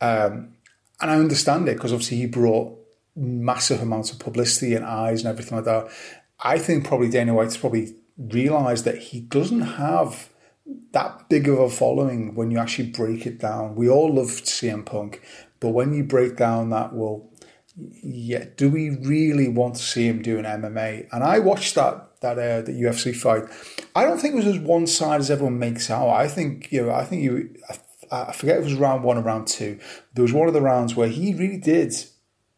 Um, 0.00 0.54
and 0.98 1.10
I 1.10 1.16
understand 1.16 1.68
it 1.68 1.76
because 1.76 1.92
obviously 1.92 2.16
he 2.16 2.26
brought 2.26 2.78
massive 3.14 3.82
amounts 3.82 4.10
of 4.10 4.18
publicity 4.18 4.74
and 4.74 4.82
eyes 4.84 5.20
and 5.20 5.28
everything 5.28 5.56
like 5.56 5.66
that. 5.66 5.90
I 6.40 6.58
think 6.58 6.86
probably 6.86 7.10
Dana 7.10 7.34
White's 7.34 7.58
probably 7.58 7.94
realised 8.16 8.86
that 8.86 8.96
he 8.96 9.20
doesn't 9.20 9.60
have 9.60 10.30
that 10.92 11.28
big 11.28 11.48
of 11.48 11.58
a 11.58 11.68
following 11.68 12.34
when 12.34 12.50
you 12.50 12.58
actually 12.58 12.88
break 12.88 13.26
it 13.26 13.38
down. 13.38 13.74
We 13.74 13.90
all 13.90 14.14
love 14.14 14.28
CM 14.28 14.86
Punk, 14.86 15.20
but 15.60 15.68
when 15.70 15.92
you 15.92 16.02
break 16.02 16.36
down 16.36 16.70
that, 16.70 16.94
well, 16.94 17.28
yeah, 18.02 18.46
do 18.56 18.70
we 18.70 18.90
really 18.90 19.48
want 19.48 19.76
to 19.76 19.82
see 19.82 20.06
him 20.06 20.22
doing 20.22 20.44
MMA? 20.44 21.08
And 21.12 21.22
I 21.22 21.40
watched 21.40 21.74
that 21.74 22.11
that 22.22 22.38
uh, 22.38 22.62
the 22.62 22.72
UFC 22.72 23.14
fight. 23.14 23.44
I 23.94 24.04
don't 24.04 24.18
think 24.18 24.34
it 24.34 24.38
was 24.38 24.46
as 24.46 24.58
one 24.58 24.86
side 24.86 25.20
as 25.20 25.30
everyone 25.30 25.58
makes 25.58 25.90
out. 25.90 26.08
I 26.08 26.28
think 26.28 26.72
you 26.72 26.86
know, 26.86 26.92
I 26.92 27.04
think 27.04 27.22
you. 27.22 27.54
I, 27.68 27.78
I 28.10 28.32
forget 28.32 28.58
it 28.58 28.64
was 28.64 28.74
round 28.74 29.04
one 29.04 29.16
or 29.16 29.22
round 29.22 29.46
two. 29.46 29.78
There 30.12 30.22
was 30.22 30.34
one 30.34 30.46
of 30.46 30.52
the 30.52 30.60
rounds 30.60 30.94
where 30.94 31.08
he 31.08 31.32
really 31.32 31.56
did 31.56 31.94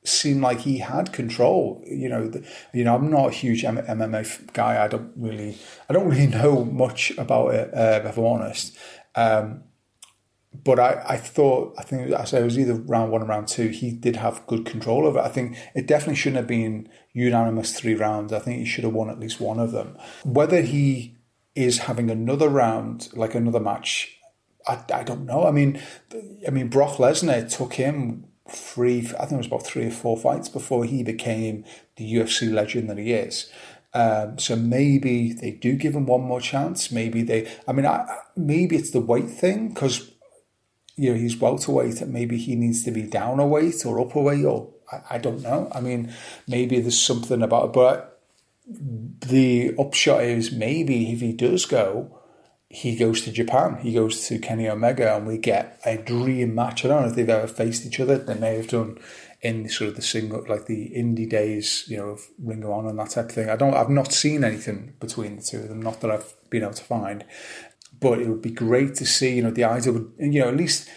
seem 0.04 0.40
like 0.40 0.60
he 0.60 0.78
had 0.78 1.12
control. 1.12 1.82
You 1.86 2.08
know, 2.08 2.28
the, 2.28 2.46
you 2.72 2.84
know, 2.84 2.94
I'm 2.94 3.10
not 3.10 3.28
a 3.28 3.30
huge 3.30 3.62
MMA 3.62 4.52
guy. 4.52 4.82
I 4.82 4.88
don't 4.88 5.12
really, 5.16 5.56
I 5.88 5.92
don't 5.92 6.08
really 6.08 6.26
know 6.42 6.64
much 6.64 7.12
about 7.18 7.54
it, 7.54 7.72
uh, 7.74 8.02
if 8.04 8.16
I'm 8.18 8.24
honest. 8.24 8.76
Um, 9.14 9.62
but 10.62 10.78
I, 10.78 11.02
I 11.08 11.16
thought, 11.16 11.74
I 11.78 11.82
think, 11.82 12.12
I 12.12 12.24
say 12.24 12.40
it 12.40 12.44
was 12.44 12.58
either 12.58 12.74
round 12.74 13.10
one 13.10 13.22
or 13.22 13.26
round 13.26 13.48
two. 13.48 13.68
He 13.68 13.90
did 13.90 14.16
have 14.16 14.46
good 14.46 14.64
control 14.64 15.06
of 15.06 15.16
it. 15.16 15.20
I 15.20 15.28
think 15.28 15.56
it 15.74 15.86
definitely 15.86 16.16
shouldn't 16.16 16.36
have 16.36 16.46
been 16.46 16.88
unanimous 17.12 17.78
three 17.78 17.94
rounds. 17.94 18.32
I 18.32 18.38
think 18.38 18.58
he 18.58 18.64
should 18.64 18.84
have 18.84 18.92
won 18.92 19.10
at 19.10 19.18
least 19.18 19.40
one 19.40 19.58
of 19.58 19.72
them. 19.72 19.96
Whether 20.24 20.62
he 20.62 21.16
is 21.56 21.78
having 21.78 22.10
another 22.10 22.48
round, 22.48 23.08
like 23.14 23.34
another 23.34 23.60
match, 23.60 24.16
I, 24.66 24.78
I 24.92 25.02
don't 25.02 25.26
know. 25.26 25.46
I 25.46 25.50
mean, 25.50 25.80
I 26.46 26.50
mean, 26.50 26.68
Brock 26.68 26.96
Lesnar 26.98 27.50
took 27.50 27.74
him 27.74 28.26
three, 28.48 28.98
I 29.18 29.26
think 29.26 29.32
it 29.32 29.36
was 29.38 29.46
about 29.46 29.66
three 29.66 29.86
or 29.86 29.90
four 29.90 30.16
fights 30.16 30.48
before 30.48 30.84
he 30.84 31.02
became 31.02 31.64
the 31.96 32.14
UFC 32.14 32.52
legend 32.52 32.90
that 32.90 32.98
he 32.98 33.12
is. 33.12 33.50
Um, 33.94 34.38
so 34.38 34.56
maybe 34.56 35.32
they 35.32 35.52
do 35.52 35.74
give 35.74 35.94
him 35.94 36.06
one 36.06 36.22
more 36.22 36.40
chance. 36.40 36.90
Maybe 36.90 37.22
they, 37.22 37.50
I 37.68 37.72
mean, 37.72 37.86
I, 37.86 38.04
maybe 38.36 38.76
it's 38.76 38.90
the 38.90 39.00
weight 39.00 39.30
thing 39.30 39.68
because 39.68 40.10
you 40.96 41.12
know 41.12 41.18
he's 41.18 41.36
welterweight. 41.36 42.00
And 42.00 42.12
maybe 42.12 42.36
he 42.36 42.56
needs 42.56 42.84
to 42.84 42.90
be 42.90 43.02
down 43.02 43.40
a 43.40 43.46
weight 43.46 43.84
or 43.84 44.00
up 44.00 44.14
a 44.14 44.20
weight, 44.20 44.44
or 44.44 44.72
I, 44.90 45.16
I 45.16 45.18
don't 45.18 45.42
know. 45.42 45.70
I 45.74 45.80
mean, 45.80 46.12
maybe 46.46 46.80
there's 46.80 47.00
something 47.00 47.42
about 47.42 47.66
it. 47.66 47.72
But 47.72 48.20
the 48.66 49.74
upshot 49.78 50.24
is 50.24 50.52
maybe 50.52 51.12
if 51.12 51.20
he 51.20 51.32
does 51.32 51.66
go, 51.66 52.20
he 52.68 52.96
goes 52.96 53.22
to 53.22 53.32
Japan. 53.32 53.78
He 53.80 53.92
goes 53.92 54.26
to 54.28 54.38
Kenny 54.38 54.68
Omega, 54.68 55.16
and 55.16 55.26
we 55.26 55.38
get 55.38 55.80
a 55.84 55.96
dream 55.96 56.54
match. 56.54 56.84
I 56.84 56.88
don't 56.88 57.02
know 57.02 57.08
if 57.08 57.14
they've 57.14 57.28
ever 57.28 57.46
faced 57.46 57.86
each 57.86 58.00
other. 58.00 58.18
They 58.18 58.34
may 58.34 58.56
have 58.56 58.68
done 58.68 58.98
in 59.42 59.68
sort 59.68 59.90
of 59.90 59.96
the 59.96 60.02
single, 60.02 60.44
like 60.48 60.66
the 60.66 60.90
indie 60.96 61.28
days, 61.28 61.84
you 61.86 61.98
know, 61.98 62.08
of 62.10 62.26
Ring 62.38 62.64
of 62.64 62.70
Honor 62.70 62.88
and 62.88 62.98
that 62.98 63.10
type 63.10 63.26
of 63.26 63.32
thing. 63.32 63.50
I 63.50 63.56
don't. 63.56 63.74
I've 63.74 63.90
not 63.90 64.12
seen 64.12 64.42
anything 64.42 64.94
between 64.98 65.36
the 65.36 65.42
two 65.42 65.58
of 65.58 65.68
them. 65.68 65.82
Not 65.82 66.00
that 66.00 66.10
I've 66.10 66.34
been 66.50 66.62
able 66.62 66.72
to 66.72 66.82
find. 66.82 67.24
But 68.00 68.20
it 68.20 68.28
would 68.28 68.42
be 68.42 68.50
great 68.50 68.94
to 68.96 69.06
see, 69.06 69.36
you 69.36 69.42
know, 69.42 69.50
the 69.50 69.64
idea 69.64 69.92
would, 69.92 70.12
you 70.18 70.40
know, 70.40 70.48
at 70.48 70.56
least, 70.56 70.88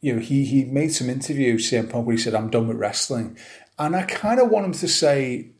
you 0.00 0.14
know, 0.14 0.20
he 0.20 0.44
he 0.44 0.64
made 0.64 0.92
some 0.92 1.08
interviews, 1.08 1.70
CM 1.70 1.90
Punk, 1.90 2.06
where 2.06 2.16
he 2.16 2.22
said, 2.22 2.34
"I'm 2.34 2.50
done 2.50 2.68
with 2.68 2.76
wrestling," 2.76 3.36
and 3.78 3.94
I 3.94 4.02
kind 4.02 4.40
of 4.40 4.50
want 4.50 4.66
him 4.66 4.72
to 4.72 4.88
say, 4.88 5.52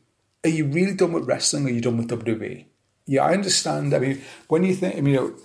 "Are 0.43 0.49
you 0.49 0.65
really 0.65 0.95
done 0.95 1.13
with 1.13 1.25
wrestling? 1.25 1.65
Or 1.65 1.69
are 1.69 1.71
you 1.71 1.81
done 1.81 1.97
with 1.97 2.09
WWE?" 2.09 2.65
Yeah, 3.05 3.23
I 3.25 3.33
understand. 3.33 3.93
I 3.93 3.99
mean, 3.99 4.21
when 4.47 4.63
you 4.63 4.75
think, 4.75 4.95
I 4.97 5.01
mean, 5.01 5.13
you 5.13 5.19
know, 5.19 5.35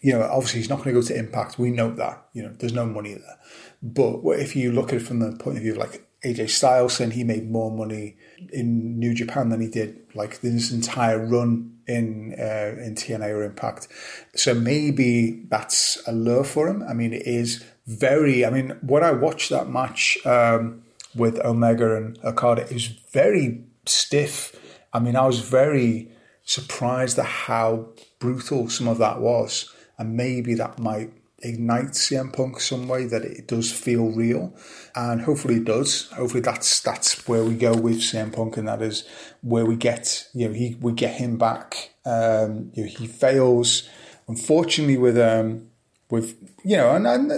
you 0.00 0.12
know, 0.12 0.22
obviously 0.22 0.60
he's 0.60 0.68
not 0.68 0.78
going 0.82 0.94
to 0.94 1.00
go 1.00 1.06
to 1.06 1.16
Impact. 1.16 1.58
We 1.58 1.70
know 1.70 1.90
that. 1.94 2.26
You 2.32 2.42
know, 2.42 2.52
there's 2.58 2.72
no 2.72 2.86
money 2.86 3.14
there. 3.14 3.38
But 3.82 4.20
if 4.38 4.54
you 4.56 4.72
look 4.72 4.92
at 4.92 5.00
it 5.00 5.06
from 5.06 5.20
the 5.20 5.32
point 5.36 5.56
of 5.56 5.62
view 5.62 5.72
of 5.72 5.78
like 5.78 6.06
AJ 6.24 6.50
Styles 6.50 6.94
saying 6.94 7.12
he 7.12 7.24
made 7.24 7.50
more 7.50 7.70
money 7.70 8.16
in 8.52 8.98
New 8.98 9.14
Japan 9.14 9.48
than 9.48 9.60
he 9.60 9.68
did 9.68 9.98
like 10.14 10.40
this 10.40 10.70
entire 10.70 11.24
run 11.24 11.78
in 11.86 12.34
uh, 12.38 12.76
in 12.80 12.94
TNA 12.94 13.30
or 13.30 13.42
Impact. 13.42 13.88
So 14.34 14.54
maybe 14.54 15.44
that's 15.48 16.00
a 16.06 16.12
lure 16.12 16.44
for 16.44 16.68
him. 16.68 16.82
I 16.88 16.92
mean, 16.92 17.12
it 17.12 17.26
is 17.26 17.64
very. 17.86 18.44
I 18.44 18.50
mean, 18.50 18.78
when 18.82 19.04
I 19.04 19.12
watched 19.12 19.50
that 19.50 19.68
match 19.68 20.18
um, 20.26 20.82
with 21.14 21.38
Omega 21.44 21.96
and 21.96 22.18
Okada, 22.24 22.62
it 22.62 22.72
was 22.72 22.86
very 22.86 23.64
stiff. 23.86 24.56
I 24.92 24.98
mean, 24.98 25.16
I 25.16 25.26
was 25.26 25.40
very 25.40 26.10
surprised 26.44 27.18
at 27.18 27.24
how 27.24 27.88
brutal 28.18 28.68
some 28.68 28.88
of 28.88 28.98
that 28.98 29.20
was 29.20 29.72
and 29.98 30.16
maybe 30.16 30.54
that 30.54 30.78
might 30.78 31.12
ignite 31.42 31.92
CM 31.92 32.32
Punk 32.32 32.60
some 32.60 32.88
way 32.88 33.06
that 33.06 33.24
it 33.24 33.48
does 33.48 33.72
feel 33.72 34.10
real, 34.10 34.54
and 34.94 35.22
hopefully 35.22 35.56
it 35.56 35.64
does. 35.64 36.10
Hopefully 36.10 36.40
that's 36.40 36.80
that's 36.80 37.26
where 37.28 37.44
we 37.44 37.54
go 37.54 37.74
with 37.74 38.00
CM 38.00 38.32
Punk, 38.32 38.56
and 38.56 38.68
that 38.68 38.82
is 38.82 39.04
where 39.42 39.66
we 39.66 39.76
get 39.76 40.28
you 40.32 40.48
know 40.48 40.54
he 40.54 40.76
we 40.80 40.92
get 40.92 41.14
him 41.14 41.38
back. 41.38 41.94
Um, 42.04 42.70
you 42.74 42.84
know, 42.84 42.88
he 42.88 43.06
fails 43.06 43.88
unfortunately 44.28 44.98
with 44.98 45.18
um 45.18 45.68
with 46.12 46.36
you 46.62 46.76
know 46.76 46.94
and, 46.94 47.06
and 47.06 47.32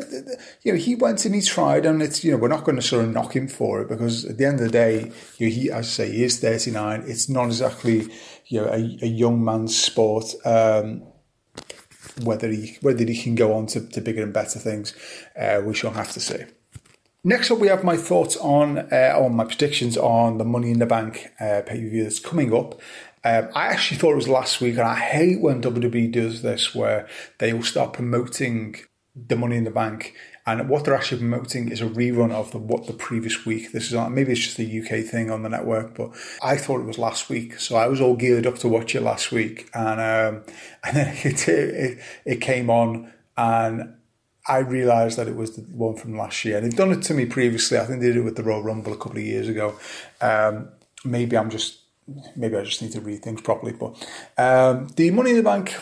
you 0.63 0.73
know 0.73 0.79
he 0.79 0.97
went 0.97 1.25
and 1.25 1.35
he 1.35 1.41
tried 1.41 1.87
and 1.87 2.03
it's 2.03 2.25
you 2.25 2.33
know 2.33 2.37
we're 2.37 2.49
not 2.49 2.65
going 2.65 2.75
to 2.75 2.83
sort 2.83 3.05
of 3.05 3.13
knock 3.13 3.35
him 3.35 3.47
for 3.47 3.81
it 3.81 3.89
because 3.89 4.25
at 4.25 4.37
the 4.37 4.45
end 4.45 4.59
of 4.59 4.67
the 4.67 4.73
day 4.73 5.13
you 5.39 5.49
know, 5.49 5.55
he 5.55 5.71
as 5.71 5.87
I 5.87 6.07
say 6.07 6.11
he 6.11 6.25
is 6.25 6.41
39 6.41 7.05
it's 7.07 7.29
not 7.29 7.47
exactly 7.47 8.09
you 8.47 8.61
know 8.61 8.67
a, 8.67 8.99
a 9.03 9.07
young 9.07 9.45
man's 9.45 9.81
sport 9.81 10.35
um 10.45 11.05
whether 12.23 12.49
he 12.51 12.79
whether 12.81 13.05
he 13.05 13.21
can 13.21 13.35
go 13.35 13.55
on 13.55 13.67
to, 13.67 13.81
to 13.81 14.01
bigger 14.01 14.23
and 14.23 14.33
better 14.33 14.59
things, 14.59 14.95
uh, 15.39 15.61
we 15.65 15.75
shall 15.75 15.93
have 15.93 16.13
to 16.13 16.21
see. 16.21 16.45
Next 17.27 17.51
up, 17.51 17.59
we 17.59 17.69
have 17.69 17.83
my 17.83 17.97
thoughts 17.97 18.37
on 18.37 18.79
uh, 18.79 19.15
on 19.17 19.35
my 19.35 19.45
predictions 19.45 19.97
on 19.97 20.39
the 20.39 20.45
Money 20.45 20.71
in 20.71 20.79
the 20.79 20.87
Bank 20.87 21.31
uh, 21.41 21.63
pay 21.67 21.81
per 21.81 21.89
view 21.89 22.03
that's 22.03 22.21
coming 22.21 22.55
up. 22.55 22.81
Um, 23.25 23.49
I 23.55 23.69
actually 23.69 23.97
thought 23.97 24.13
it 24.13 24.17
was 24.17 24.29
last 24.29 24.61
week, 24.61 24.75
and 24.75 24.83
I 24.83 24.97
hate 24.97 25.41
when 25.41 25.63
WWE 25.63 26.13
does 26.13 26.43
this, 26.43 26.75
where 26.75 27.09
they 27.39 27.55
will 27.55 27.63
start 27.63 27.95
promoting 27.95 28.77
the 29.17 29.37
Money 29.37 29.57
in 29.57 29.65
the 29.65 29.71
Bank 29.71 30.15
and 30.47 30.69
what 30.69 30.85
they're 30.85 30.95
actually 30.95 31.19
promoting 31.19 31.71
is 31.71 31.81
a 31.81 31.87
rerun 31.87 32.31
of 32.31 32.51
the 32.53 32.59
what 32.59 32.87
the 32.87 32.93
previous 32.93 33.47
week. 33.47 33.73
This 33.73 33.87
is 33.87 33.95
on, 33.95 34.15
maybe 34.15 34.33
it's 34.33 34.43
just 34.43 34.57
the 34.57 34.81
UK 34.81 35.05
thing 35.05 35.31
on 35.31 35.43
the 35.43 35.49
network, 35.49 35.97
but 35.97 36.11
I 36.43 36.57
thought 36.57 36.81
it 36.81 36.87
was 36.87 36.99
last 36.99 37.31
week, 37.31 37.59
so 37.59 37.77
I 37.77 37.87
was 37.87 38.01
all 38.01 38.15
geared 38.15 38.47
up 38.47 38.59
to 38.59 38.69
watch 38.69 38.95
it 38.95 39.01
last 39.03 39.33
week, 39.33 39.71
and 39.75 40.01
um, 40.01 40.43
and 40.85 40.97
then 40.97 41.17
it, 41.25 41.49
it 41.49 41.99
it 42.25 42.41
came 42.41 42.69
on, 42.69 43.13
and 43.37 43.95
I 44.47 44.59
realised 44.59 45.17
that 45.19 45.29
it 45.29 45.37
was 45.37 45.57
the 45.57 45.63
one 45.63 45.97
from 45.97 46.19
last 46.19 46.45
year. 46.45 46.59
And 46.59 46.67
they've 46.67 46.77
done 46.77 46.93
it 46.93 47.03
to 47.05 47.15
me 47.15 47.25
previously. 47.25 47.79
I 47.79 47.87
think 47.87 48.01
they 48.01 48.09
did 48.09 48.19
it 48.19 48.23
with 48.23 48.37
the 48.37 48.43
Royal 48.43 48.63
Rumble 48.63 48.93
a 48.93 48.97
couple 48.97 49.17
of 49.17 49.25
years 49.25 49.49
ago. 49.49 49.79
Um, 50.21 50.69
maybe 51.05 51.39
I'm 51.39 51.49
just 51.49 51.81
maybe 52.37 52.57
I 52.57 52.65
just 52.65 52.83
need 52.83 52.93
to 52.93 53.01
read 53.01 53.23
things 53.23 53.41
properly, 53.41 53.73
but 53.73 53.93
um, 54.37 54.89
the 54.97 55.11
Money 55.11 55.31
in 55.31 55.37
the 55.37 55.43
Bank 55.43 55.75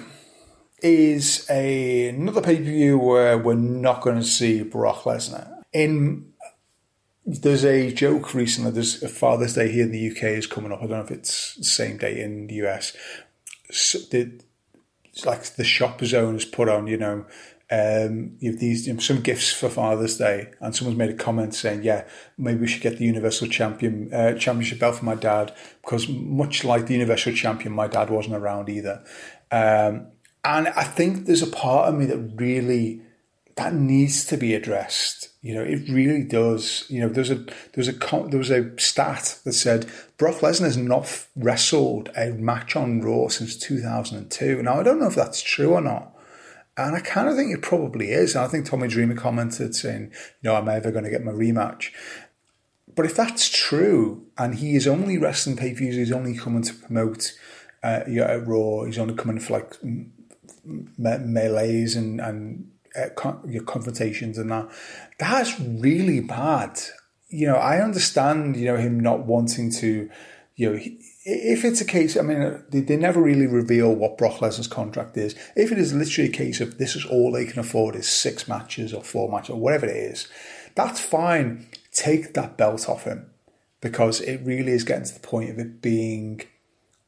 is 0.82 1.46
a, 1.50 2.08
another 2.08 2.40
pay 2.40 2.56
per 2.56 2.62
view 2.62 2.98
where 2.98 3.38
we're 3.38 3.54
not 3.54 4.00
going 4.00 4.16
to 4.16 4.24
see 4.24 4.62
Brock 4.62 5.02
Lesnar. 5.02 5.62
In 5.72 6.32
there's 7.24 7.64
a 7.64 7.92
joke 7.92 8.34
recently. 8.34 8.72
There's 8.72 9.02
a 9.02 9.08
Father's 9.08 9.54
Day 9.54 9.70
here 9.70 9.84
in 9.84 9.92
the 9.92 10.10
UK 10.10 10.24
is 10.24 10.46
coming 10.46 10.72
up. 10.72 10.78
I 10.78 10.82
don't 10.82 10.90
know 10.90 11.04
if 11.04 11.10
it's 11.10 11.54
the 11.54 11.64
same 11.64 11.96
day 11.96 12.20
in 12.20 12.48
the 12.48 12.54
US. 12.66 12.96
So 13.70 13.98
the, 14.10 14.40
like 15.24 15.44
the 15.54 15.64
shop 15.64 16.02
owners 16.02 16.44
put 16.44 16.68
on, 16.68 16.88
you 16.88 16.96
know, 16.96 17.24
um, 17.70 18.36
you 18.38 18.50
have 18.50 18.60
these 18.60 18.86
you 18.86 18.92
know, 18.92 19.00
some 19.00 19.22
gifts 19.22 19.50
for 19.50 19.70
Father's 19.70 20.18
Day, 20.18 20.50
and 20.60 20.76
someone's 20.76 20.98
made 20.98 21.08
a 21.08 21.14
comment 21.14 21.54
saying, 21.54 21.84
"Yeah, 21.84 22.04
maybe 22.36 22.60
we 22.60 22.66
should 22.66 22.82
get 22.82 22.98
the 22.98 23.06
Universal 23.06 23.48
Champion 23.48 24.12
uh, 24.12 24.34
Championship 24.34 24.80
belt 24.80 24.96
for 24.96 25.06
my 25.06 25.14
dad 25.14 25.54
because 25.80 26.06
much 26.06 26.64
like 26.64 26.86
the 26.86 26.92
Universal 26.92 27.32
Champion, 27.32 27.72
my 27.72 27.86
dad 27.86 28.10
wasn't 28.10 28.34
around 28.34 28.68
either." 28.68 29.02
Um, 29.50 30.08
and 30.44 30.68
I 30.68 30.84
think 30.84 31.26
there's 31.26 31.42
a 31.42 31.46
part 31.46 31.88
of 31.88 31.94
me 31.94 32.06
that 32.06 32.18
really 32.36 33.02
that 33.56 33.74
needs 33.74 34.24
to 34.26 34.36
be 34.36 34.54
addressed. 34.54 35.28
You 35.42 35.54
know, 35.54 35.62
it 35.62 35.88
really 35.88 36.24
does. 36.24 36.84
You 36.88 37.02
know, 37.02 37.08
there's 37.08 37.30
a 37.30 37.44
there's 37.74 37.88
a 37.88 37.92
there 37.92 38.38
was 38.38 38.50
a 38.50 38.78
stat 38.78 39.40
that 39.44 39.52
said 39.52 39.90
Brock 40.16 40.36
Lesnar 40.36 40.64
has 40.64 40.76
not 40.76 41.26
wrestled 41.36 42.10
a 42.16 42.30
match 42.30 42.76
on 42.76 43.02
Raw 43.02 43.28
since 43.28 43.56
2002. 43.56 44.62
Now 44.62 44.80
I 44.80 44.82
don't 44.82 45.00
know 45.00 45.08
if 45.08 45.14
that's 45.14 45.42
true 45.42 45.72
or 45.74 45.80
not, 45.80 46.16
and 46.76 46.96
I 46.96 47.00
kind 47.00 47.28
of 47.28 47.36
think 47.36 47.52
it 47.52 47.62
probably 47.62 48.10
is. 48.10 48.34
And 48.34 48.44
I 48.44 48.48
think 48.48 48.66
Tommy 48.66 48.88
Dreamer 48.88 49.16
commented 49.16 49.74
saying, 49.74 50.12
"You 50.40 50.50
know, 50.50 50.56
I'm 50.56 50.68
ever 50.68 50.90
going 50.90 51.04
to 51.04 51.10
get 51.10 51.24
my 51.24 51.32
rematch." 51.32 51.90
But 52.94 53.06
if 53.06 53.14
that's 53.14 53.48
true, 53.48 54.26
and 54.36 54.56
he 54.56 54.76
is 54.76 54.86
only 54.86 55.18
wrestling 55.18 55.56
pay 55.56 55.72
per 55.72 55.78
views, 55.78 55.96
he's 55.96 56.12
only 56.12 56.36
coming 56.36 56.62
to 56.62 56.74
promote 56.74 57.32
uh, 57.82 58.04
at 58.06 58.46
Raw, 58.46 58.84
he's 58.84 58.98
only 58.98 59.14
coming 59.14 59.40
for 59.40 59.54
like 59.54 59.74
me- 60.64 61.18
melees 61.18 61.96
and 61.96 62.20
and 62.20 62.70
uh, 62.96 63.08
con- 63.16 63.42
your 63.48 63.64
confrontations 63.64 64.38
and 64.38 64.50
that. 64.50 64.68
That's 65.18 65.58
really 65.60 66.20
bad. 66.20 66.80
you 67.32 67.46
know, 67.46 67.56
I 67.56 67.80
understand, 67.80 68.56
you 68.56 68.66
know, 68.66 68.76
him 68.76 69.00
not 69.00 69.20
wanting 69.26 69.70
to, 69.72 70.10
you 70.54 70.70
know, 70.70 70.78
if 71.24 71.64
it's 71.64 71.80
a 71.80 71.84
case, 71.86 72.16
I 72.16 72.20
mean, 72.20 72.62
they, 72.68 72.80
they 72.80 72.96
never 72.96 73.22
really 73.22 73.46
reveal 73.46 73.94
what 73.94 74.18
Brock 74.18 74.40
Lesnar's 74.40 74.68
contract 74.68 75.16
is. 75.16 75.34
If 75.56 75.72
it 75.72 75.78
is 75.78 75.94
literally 75.94 76.28
a 76.28 76.32
case 76.32 76.60
of 76.60 76.76
this 76.76 76.94
is 76.94 77.06
all 77.06 77.32
they 77.32 77.46
can 77.46 77.58
afford 77.58 77.96
is 77.96 78.06
six 78.06 78.46
matches 78.46 78.92
or 78.92 79.02
four 79.02 79.30
matches 79.30 79.50
or 79.50 79.60
whatever 79.60 79.86
it 79.86 79.96
is, 79.96 80.28
that's 80.74 81.00
fine. 81.00 81.66
Take 81.90 82.34
that 82.34 82.58
belt 82.58 82.86
off 82.88 83.04
him 83.04 83.30
because 83.80 84.20
it 84.20 84.42
really 84.44 84.72
is 84.72 84.84
getting 84.84 85.04
to 85.06 85.14
the 85.14 85.20
point 85.20 85.50
of 85.50 85.58
it 85.58 85.80
being 85.80 86.42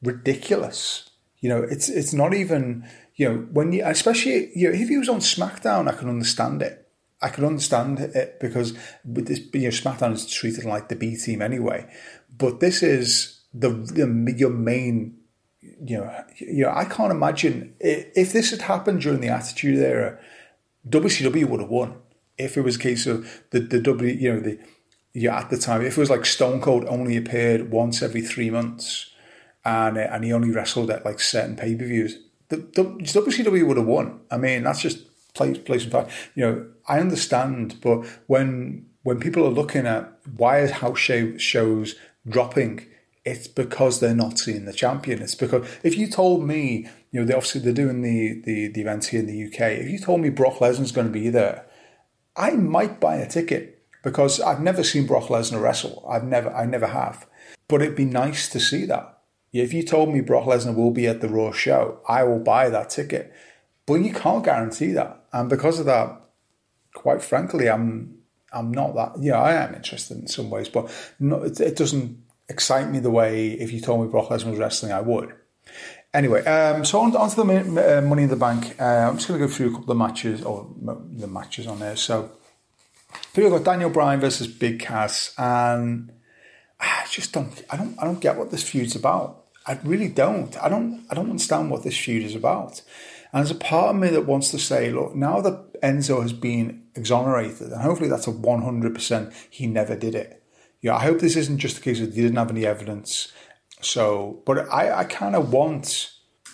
ridiculous. 0.01 1.11
You 1.39 1.49
know, 1.49 1.63
it's 1.63 1.89
it's 1.89 2.13
not 2.13 2.33
even 2.33 2.87
you 3.15 3.29
know 3.29 3.35
when 3.51 3.71
you 3.71 3.83
especially 3.85 4.51
you 4.55 4.69
know 4.69 4.79
if 4.79 4.89
he 4.89 4.97
was 4.97 5.09
on 5.09 5.19
SmackDown, 5.19 5.87
I 5.87 5.95
can 5.95 6.09
understand 6.09 6.61
it. 6.61 6.81
I 7.21 7.29
can 7.29 7.45
understand 7.45 7.99
it 7.99 8.39
because 8.39 8.77
with 9.03 9.27
this, 9.27 9.39
you 9.53 9.61
know, 9.61 9.69
SmackDown 9.69 10.13
is 10.13 10.31
treated 10.31 10.65
like 10.65 10.89
the 10.89 10.95
B 10.95 11.15
team 11.15 11.41
anyway. 11.41 11.89
But 12.37 12.59
this 12.59 12.83
is 12.83 13.41
the, 13.53 13.69
the 13.69 14.35
your 14.37 14.49
main 14.49 15.17
you 15.61 15.97
know, 15.97 16.23
you 16.37 16.63
know, 16.63 16.71
I 16.73 16.85
can't 16.85 17.11
imagine 17.11 17.75
if 17.79 18.33
this 18.33 18.51
had 18.51 18.61
happened 18.61 19.01
during 19.01 19.21
the 19.21 19.29
Attitude 19.29 19.79
Era, 19.79 20.19
WCW 20.87 21.45
would 21.45 21.61
have 21.61 21.69
won. 21.69 21.97
If 22.37 22.57
it 22.57 22.61
was 22.61 22.75
a 22.75 22.79
case 22.79 23.07
of 23.07 23.43
the 23.51 23.59
the 23.61 23.79
W, 23.79 24.13
you 24.13 24.33
know, 24.33 24.39
the 24.39 24.59
yeah, 25.13 25.39
at 25.39 25.49
the 25.49 25.57
time, 25.57 25.81
if 25.81 25.97
it 25.97 25.99
was 25.99 26.09
like 26.09 26.25
Stone 26.25 26.61
Cold 26.61 26.85
only 26.87 27.15
appeared 27.15 27.71
once 27.71 28.01
every 28.01 28.21
three 28.21 28.49
months, 28.49 29.11
and 29.65 29.97
uh, 29.97 30.07
and 30.11 30.23
he 30.23 30.31
only 30.31 30.51
wrestled 30.51 30.91
at 30.91 31.05
like 31.05 31.19
certain 31.19 31.55
pay 31.55 31.75
per 31.75 31.85
views, 31.85 32.19
the, 32.49 32.57
the 32.57 32.83
WCW 32.83 33.67
would 33.67 33.77
have 33.77 33.85
won. 33.85 34.21
I 34.31 34.37
mean, 34.37 34.63
that's 34.63 34.81
just 34.81 35.33
place 35.33 35.57
place 35.57 35.83
and 35.83 35.91
fact. 35.91 36.11
You 36.35 36.45
know, 36.45 36.67
I 36.87 36.99
understand, 36.99 37.81
but 37.81 38.05
when 38.27 38.85
when 39.03 39.19
people 39.19 39.45
are 39.45 39.49
looking 39.49 39.85
at 39.85 40.11
why 40.37 40.59
is 40.59 40.71
house 40.71 40.99
show, 40.99 41.37
shows 41.37 41.95
dropping 42.27 42.87
it's 43.25 43.47
because 43.47 43.99
they're 43.99 44.15
not 44.15 44.37
seeing 44.37 44.65
the 44.65 44.73
champion. 44.73 45.21
It's 45.21 45.33
because 45.33 45.67
if 45.81 45.97
you 45.97 46.07
told 46.07 46.43
me, 46.43 46.87
you 47.11 47.19
know, 47.19 47.25
they 47.25 47.33
obviously 47.33 47.61
they're 47.61 47.73
doing 47.73 48.01
the 48.01 48.41
the, 48.45 48.67
the 48.67 48.81
events 48.81 49.07
here 49.07 49.21
in 49.21 49.25
the 49.25 49.45
UK. 49.47 49.79
If 49.79 49.89
you 49.89 49.97
told 49.97 50.21
me 50.21 50.29
Brock 50.29 50.59
Lesnar's 50.59 50.91
going 50.91 51.07
to 51.07 51.13
be 51.13 51.29
there, 51.29 51.65
I 52.35 52.51
might 52.51 52.99
buy 52.99 53.15
a 53.15 53.27
ticket 53.27 53.83
because 54.03 54.39
I've 54.39 54.61
never 54.61 54.83
seen 54.83 55.07
Brock 55.07 55.25
Lesnar 55.25 55.61
wrestle. 55.61 56.05
I've 56.07 56.23
never, 56.23 56.53
I 56.53 56.65
never 56.67 56.87
have. 56.87 57.25
But 57.67 57.81
it'd 57.81 57.95
be 57.95 58.05
nice 58.05 58.47
to 58.49 58.59
see 58.59 58.85
that. 58.85 59.14
If 59.61 59.73
you 59.73 59.83
told 59.83 60.13
me 60.13 60.21
Brock 60.21 60.45
Lesnar 60.45 60.75
will 60.75 60.91
be 60.91 61.07
at 61.07 61.21
the 61.21 61.29
Raw 61.29 61.51
show, 61.51 61.99
I 62.07 62.23
will 62.23 62.39
buy 62.39 62.69
that 62.69 62.89
ticket. 62.89 63.33
But 63.85 63.95
you 63.95 64.13
can't 64.13 64.43
guarantee 64.43 64.91
that, 64.93 65.25
and 65.31 65.49
because 65.49 65.79
of 65.79 65.85
that, 65.85 66.21
quite 66.93 67.21
frankly, 67.21 67.69
I'm 67.69 68.17
I'm 68.51 68.71
not 68.71 68.95
that. 68.95 69.21
Yeah, 69.21 69.39
I 69.39 69.53
am 69.53 69.75
interested 69.75 70.17
in 70.17 70.27
some 70.27 70.49
ways, 70.49 70.69
but 70.69 70.91
it, 71.19 71.59
it 71.59 71.75
doesn't 71.75 72.23
excite 72.49 72.89
me 72.89 72.99
the 72.99 73.11
way 73.11 73.51
if 73.51 73.71
you 73.71 73.79
told 73.79 74.01
me 74.01 74.11
Brock 74.11 74.29
Lesnar 74.29 74.51
was 74.51 74.59
wrestling, 74.59 74.91
I 74.91 75.01
would. 75.01 75.33
Anyway, 76.13 76.43
um, 76.45 76.85
so 76.85 77.01
on, 77.01 77.15
on 77.15 77.29
to 77.29 77.35
the 77.35 77.97
uh, 77.97 78.01
Money 78.01 78.23
in 78.23 78.29
the 78.29 78.37
Bank. 78.37 78.79
Uh, 78.79 79.09
I'm 79.09 79.17
just 79.17 79.27
going 79.27 79.39
to 79.39 79.45
go 79.45 79.51
through 79.51 79.71
a 79.71 79.71
couple 79.73 79.91
of 79.91 79.97
matches, 79.97 80.43
or 80.43 80.73
the 80.81 81.27
matches 81.27 81.67
on 81.67 81.79
there. 81.79 81.97
So, 81.97 82.31
we've 83.35 83.49
got 83.49 83.65
Daniel 83.65 83.89
Bryan 83.89 84.21
versus 84.21 84.47
Big 84.47 84.79
Cass, 84.79 85.33
and 85.37 86.13
I 86.79 87.05
just 87.11 87.33
don't, 87.33 87.63
I 87.69 87.75
don't, 87.75 87.99
I 87.99 88.05
don't 88.05 88.21
get 88.21 88.37
what 88.37 88.49
this 88.49 88.63
feud's 88.63 88.95
about. 88.95 89.44
I 89.67 89.79
really 89.83 90.09
don't. 90.09 90.55
I 90.61 90.69
don't, 90.69 91.05
I 91.09 91.15
don't 91.15 91.29
understand 91.29 91.71
what 91.71 91.83
this 91.83 91.97
feud 91.97 92.23
is 92.23 92.35
about. 92.35 92.81
And 93.33 93.45
there's 93.45 93.51
a 93.51 93.55
part 93.55 93.95
of 93.95 94.01
me 94.01 94.09
that 94.09 94.25
wants 94.25 94.51
to 94.51 94.59
say, 94.59 94.91
look, 94.91 95.15
now 95.15 95.41
that 95.41 95.81
Enzo 95.81 96.21
has 96.21 96.33
been 96.33 96.83
exonerated, 96.95 97.71
and 97.71 97.81
hopefully 97.81 98.09
that's 98.09 98.27
a 98.27 98.31
100% 98.31 99.33
he 99.49 99.67
never 99.67 99.95
did 99.95 100.15
it 100.15 100.41
yeah, 100.85 100.97
I 100.97 101.01
hope 101.01 101.17
this 101.17 101.35
isn't 101.35 101.57
just 101.57 101.79
a 101.79 101.81
case 101.81 101.99
of 101.99 102.13
he 102.13 102.21
didn't 102.21 102.37
have 102.37 102.51
any 102.51 102.63
evidence. 102.63 103.33
So, 103.81 104.43
but 104.45 104.71
I, 104.71 104.99
I 104.99 105.03
kind 105.05 105.35
of 105.35 105.51
want, 105.51 106.11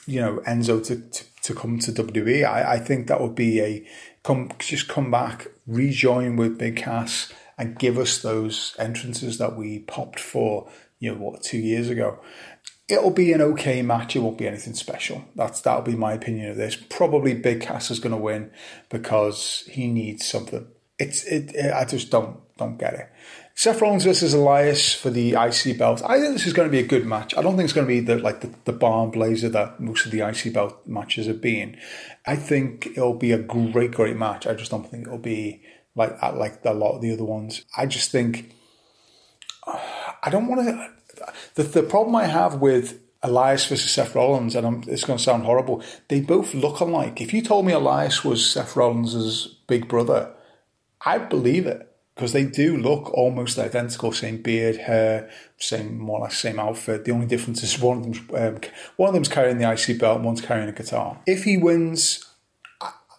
you 0.07 0.21
know, 0.21 0.41
Enzo 0.47 0.81
to, 0.85 1.01
to, 1.01 1.25
to 1.41 1.53
come 1.53 1.79
to 1.79 1.91
WWE. 1.91 2.45
I, 2.45 2.75
I 2.75 2.79
think 2.79 3.07
that 3.07 3.19
would 3.19 3.35
be 3.35 3.59
a 3.59 3.85
come, 4.23 4.49
just 4.57 4.87
come 4.87 5.11
back, 5.11 5.47
rejoin 5.67 6.37
with 6.37 6.57
Big 6.57 6.77
Cass 6.77 7.33
and 7.57 7.77
give 7.77 7.97
us 7.97 8.19
those 8.19 8.73
entrances 8.79 9.37
that 9.37 9.57
we 9.57 9.79
popped 9.79 10.21
for, 10.21 10.71
you 10.99 11.11
know, 11.11 11.19
what, 11.19 11.43
two 11.43 11.59
years 11.59 11.89
ago. 11.89 12.17
It'll 12.91 13.11
be 13.11 13.31
an 13.31 13.41
okay 13.41 13.81
match. 13.81 14.15
It 14.15 14.19
won't 14.19 14.37
be 14.37 14.47
anything 14.47 14.73
special. 14.73 15.23
That's 15.35 15.61
that'll 15.61 15.81
be 15.81 15.95
my 15.95 16.13
opinion 16.13 16.49
of 16.51 16.57
this. 16.57 16.75
Probably 16.75 17.33
Big 17.33 17.61
Cass 17.61 17.89
is 17.89 17.99
going 17.99 18.15
to 18.15 18.21
win 18.21 18.51
because 18.89 19.63
he 19.71 19.87
needs 19.87 20.25
something. 20.25 20.67
It's 20.99 21.23
it, 21.23 21.55
it. 21.55 21.73
I 21.73 21.85
just 21.85 22.11
don't 22.11 22.39
don't 22.57 22.77
get 22.77 22.93
it. 22.93 23.09
Seth 23.55 23.81
Rollins 23.81 24.05
versus 24.05 24.33
Elias 24.33 24.93
for 24.93 25.09
the 25.09 25.31
IC 25.31 25.77
belt. 25.77 26.01
I 26.05 26.19
think 26.19 26.33
this 26.33 26.47
is 26.47 26.53
going 26.53 26.67
to 26.67 26.71
be 26.71 26.79
a 26.79 26.87
good 26.87 27.05
match. 27.05 27.35
I 27.37 27.41
don't 27.41 27.55
think 27.55 27.65
it's 27.65 27.73
going 27.73 27.87
to 27.87 27.93
be 27.93 27.99
the 27.99 28.17
like 28.17 28.41
the, 28.41 28.53
the 28.65 28.73
barn 28.73 29.11
blazer 29.11 29.49
that 29.49 29.79
most 29.79 30.05
of 30.05 30.11
the 30.11 30.21
IC 30.21 30.53
belt 30.53 30.85
matches 30.87 31.27
have 31.27 31.41
been. 31.41 31.77
I 32.25 32.35
think 32.35 32.87
it'll 32.87 33.17
be 33.17 33.31
a 33.31 33.37
great, 33.37 33.91
great 33.91 34.17
match. 34.17 34.47
I 34.47 34.53
just 34.53 34.71
don't 34.71 34.89
think 34.89 35.07
it'll 35.07 35.17
be 35.17 35.63
like 35.95 36.21
like 36.21 36.59
a 36.65 36.73
lot 36.73 36.95
of 36.95 37.01
the 37.01 37.13
other 37.13 37.25
ones. 37.25 37.65
I 37.77 37.85
just 37.85 38.11
think 38.11 38.53
I 39.67 40.29
don't 40.29 40.47
want 40.47 40.67
to. 40.67 40.89
The, 41.55 41.63
the 41.63 41.83
problem 41.83 42.15
I 42.15 42.25
have 42.25 42.55
with 42.55 42.99
Elias 43.23 43.65
versus 43.67 43.91
Seth 43.91 44.15
Rollins, 44.15 44.55
and 44.55 44.65
I'm, 44.65 44.83
it's 44.87 45.03
going 45.03 45.17
to 45.17 45.23
sound 45.23 45.43
horrible, 45.43 45.83
they 46.07 46.21
both 46.21 46.53
look 46.53 46.79
alike. 46.79 47.21
If 47.21 47.33
you 47.33 47.41
told 47.41 47.65
me 47.65 47.73
Elias 47.73 48.23
was 48.23 48.49
Seth 48.49 48.75
Rollins' 48.75 49.47
big 49.67 49.87
brother, 49.87 50.33
I'd 51.05 51.29
believe 51.29 51.65
it 51.65 51.87
because 52.15 52.33
they 52.33 52.45
do 52.45 52.77
look 52.77 53.09
almost 53.13 53.57
identical, 53.57 54.11
same 54.11 54.41
beard, 54.41 54.77
hair, 54.77 55.29
same 55.57 55.97
more 55.97 56.19
or 56.19 56.23
less 56.23 56.37
same 56.37 56.59
outfit. 56.59 57.05
The 57.05 57.11
only 57.11 57.25
difference 57.25 57.63
is 57.63 57.79
one 57.79 57.97
of 57.97 58.03
them's 58.03 58.19
um, 58.33 58.71
one 58.97 59.09
of 59.09 59.13
them's 59.13 59.27
carrying 59.27 59.57
the 59.57 59.71
IC 59.71 59.99
belt, 59.99 60.21
one's 60.21 60.41
carrying 60.41 60.69
a 60.69 60.73
guitar. 60.73 61.19
If 61.25 61.43
he 61.45 61.57
wins, 61.57 62.25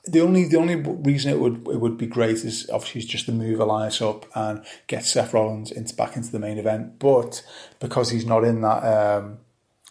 the 0.04 0.20
only 0.20 0.44
the 0.44 0.56
only 0.56 0.76
reason 0.76 1.32
it 1.32 1.38
would 1.38 1.66
it 1.68 1.80
would 1.80 1.96
be 1.96 2.06
great 2.06 2.38
is 2.38 2.68
obviously 2.72 3.02
just 3.02 3.26
to 3.26 3.32
move 3.32 3.60
Elias 3.60 4.02
up 4.02 4.26
and 4.34 4.64
get 4.88 5.04
Seth 5.04 5.32
Rollins 5.32 5.70
into 5.70 5.94
back 5.94 6.16
into 6.16 6.32
the 6.32 6.40
main 6.40 6.58
event. 6.58 6.98
But 6.98 7.44
because 7.78 8.10
he's 8.10 8.26
not 8.26 8.44
in 8.44 8.62
that, 8.62 8.82
um, 8.82 9.38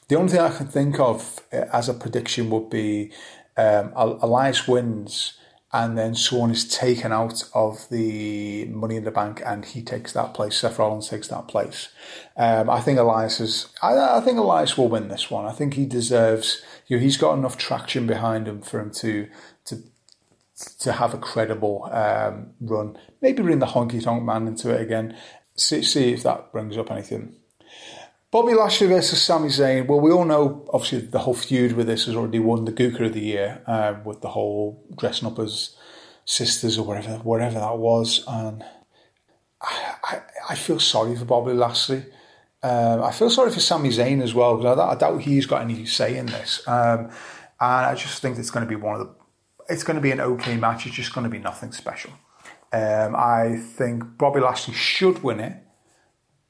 the 0.09 0.15
only 0.15 0.31
thing 0.31 0.41
I 0.41 0.55
can 0.55 0.67
think 0.67 0.99
of 0.99 1.39
uh, 1.53 1.65
as 1.71 1.87
a 1.87 1.93
prediction 1.93 2.49
would 2.49 2.69
be 2.69 3.11
um, 3.55 3.93
Elias 3.95 4.67
wins 4.67 5.37
and 5.73 5.97
then 5.97 6.15
Swan 6.15 6.51
is 6.51 6.67
taken 6.67 7.13
out 7.13 7.49
of 7.53 7.87
the 7.89 8.65
Money 8.65 8.97
in 8.97 9.05
the 9.05 9.11
Bank, 9.11 9.41
and 9.45 9.63
he 9.63 9.81
takes 9.81 10.11
that 10.13 10.33
place. 10.33 10.57
Seth 10.57 10.77
Rollins 10.77 11.07
takes 11.07 11.29
that 11.29 11.47
place. 11.47 11.89
Um, 12.35 12.69
I 12.69 12.81
think 12.81 12.99
Elias 12.99 13.39
is. 13.39 13.69
I, 13.81 14.17
I, 14.17 14.19
think 14.19 14.37
Elias 14.37 14.77
will 14.77 14.89
win 14.89 15.07
this 15.07 15.31
one. 15.31 15.45
I 15.45 15.53
think 15.53 15.75
he 15.75 15.85
deserves. 15.85 16.61
You 16.87 16.97
know, 16.97 17.03
he's 17.03 17.15
got 17.15 17.37
enough 17.37 17.57
traction 17.57 18.05
behind 18.05 18.49
him 18.49 18.61
for 18.61 18.81
him 18.81 18.91
to 18.95 19.29
to 19.65 19.83
to 20.79 20.93
have 20.93 21.13
a 21.13 21.17
credible 21.17 21.89
um, 21.91 22.51
run. 22.59 22.97
Maybe 23.21 23.43
bring 23.43 23.59
the 23.59 23.65
honky 23.65 24.03
tonk 24.03 24.23
man 24.23 24.47
into 24.47 24.69
it 24.69 24.81
again. 24.81 25.17
See, 25.55 25.83
see 25.83 26.13
if 26.13 26.23
that 26.23 26.51
brings 26.51 26.77
up 26.77 26.91
anything. 26.91 27.35
Bobby 28.31 28.53
Lashley 28.53 28.87
versus 28.87 29.21
Sami 29.21 29.49
Zayn. 29.49 29.87
Well, 29.87 29.99
we 29.99 30.11
all 30.11 30.23
know, 30.23 30.65
obviously, 30.71 30.99
the 30.99 31.19
whole 31.19 31.33
feud 31.33 31.73
with 31.73 31.87
this 31.87 32.05
has 32.05 32.15
already 32.15 32.39
won 32.39 32.63
the 32.63 32.71
Gooker 32.71 33.07
of 33.07 33.13
the 33.13 33.19
Year 33.19 33.61
uh, 33.67 33.95
with 34.05 34.21
the 34.21 34.29
whole 34.29 34.81
dressing 34.97 35.27
up 35.27 35.37
as 35.37 35.75
sisters 36.23 36.77
or 36.77 36.85
whatever, 36.85 37.17
whatever 37.17 37.59
that 37.59 37.77
was. 37.77 38.23
And 38.27 38.63
I, 39.61 39.95
I, 40.03 40.21
I 40.51 40.55
feel 40.55 40.79
sorry 40.79 41.17
for 41.17 41.25
Bobby 41.25 41.51
Lashley. 41.51 42.05
Um, 42.63 43.03
I 43.03 43.11
feel 43.11 43.29
sorry 43.29 43.51
for 43.51 43.59
Sami 43.59 43.89
Zayn 43.89 44.21
as 44.21 44.33
well 44.33 44.55
because 44.55 44.77
I, 44.77 44.91
I, 44.91 44.95
doubt 44.95 45.21
he's 45.21 45.47
got 45.47 45.63
any 45.63 45.85
say 45.85 46.15
in 46.17 46.27
this. 46.27 46.65
Um, 46.67 47.09
and 47.59 47.85
I 47.85 47.95
just 47.95 48.21
think 48.21 48.37
it's 48.37 48.51
going 48.51 48.65
to 48.65 48.69
be 48.69 48.75
one 48.75 48.99
of 48.99 49.07
the. 49.07 49.20
It's 49.69 49.83
going 49.83 49.95
to 49.95 50.01
be 50.01 50.11
an 50.11 50.21
okay 50.21 50.57
match. 50.57 50.85
It's 50.85 50.95
just 50.95 51.13
going 51.13 51.23
to 51.23 51.29
be 51.29 51.39
nothing 51.39 51.71
special. 51.71 52.11
Um, 52.73 53.15
I 53.15 53.57
think 53.57 54.17
Bobby 54.17 54.39
Lashley 54.39 54.73
should 54.73 55.23
win 55.23 55.39
it 55.39 55.61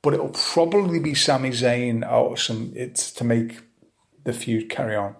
but 0.01 0.13
it'll 0.13 0.29
probably 0.29 0.99
be 0.99 1.13
Sami 1.13 1.49
Zayn 1.49 2.09
or 2.09 2.37
some 2.37 2.73
it's 2.75 3.11
to 3.13 3.23
make 3.23 3.61
the 4.23 4.33
feud 4.33 4.69
carry 4.69 4.95
on. 4.95 5.15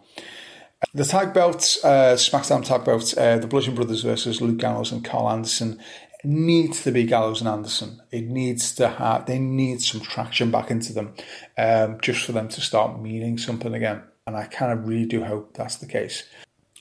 The 0.94 1.06
tag 1.06 1.34
belts, 1.34 1.84
uh, 1.86 2.16
SmackDown 2.16 2.66
tag 2.66 2.84
belts, 2.84 3.16
uh, 3.16 3.38
the 3.38 3.48
Bludgeon 3.48 3.76
Brothers 3.76 4.02
versus 4.02 4.42
Luke 4.42 4.58
Gallows 4.58 4.92
and 4.92 5.06
Karl 5.06 5.30
Anderson 5.30 5.80
needs 6.24 6.84
to 6.84 6.92
be 6.92 7.04
Gallows 7.04 7.42
and 7.42 7.50
Anderson. 7.50 8.02
It 8.12 8.26
needs 8.26 8.74
to 8.76 8.88
have 8.88 9.28
they 9.28 9.40
need 9.40 9.82
some 9.82 10.02
traction 10.02 10.50
back 10.50 10.72
into 10.72 10.94
them, 10.94 11.14
um, 11.58 12.00
just 12.02 12.26
for 12.26 12.32
them 12.32 12.48
to 12.50 12.62
start 12.62 13.00
meaning 13.00 13.38
something 13.38 13.74
again. 13.74 14.02
And 14.26 14.36
I 14.36 14.46
kind 14.46 14.72
of 14.72 14.88
really 14.88 15.06
do 15.06 15.24
hope 15.24 15.56
that's 15.56 15.78
the 15.78 15.88
case. 15.88 16.24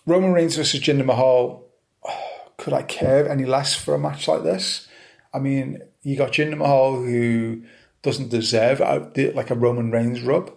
Roman 0.06 0.32
Reigns 0.32 0.56
versus 0.56 0.80
Jinder 0.80 1.04
Mahal. 1.04 1.66
Could 2.56 2.72
I 2.72 2.82
care 2.82 3.28
any 3.28 3.44
less 3.44 3.74
for 3.74 3.94
a 3.94 3.98
match 3.98 4.28
like 4.28 4.42
this? 4.42 4.88
I 5.32 5.38
mean, 5.38 5.80
you 6.02 6.16
got 6.16 6.32
Jinder 6.32 6.56
Mahal 6.56 6.96
who 6.96 7.62
doesn't 8.02 8.30
deserve 8.30 8.80
like 8.80 9.50
a 9.50 9.54
Roman 9.54 9.90
Reigns 9.90 10.22
rub, 10.22 10.52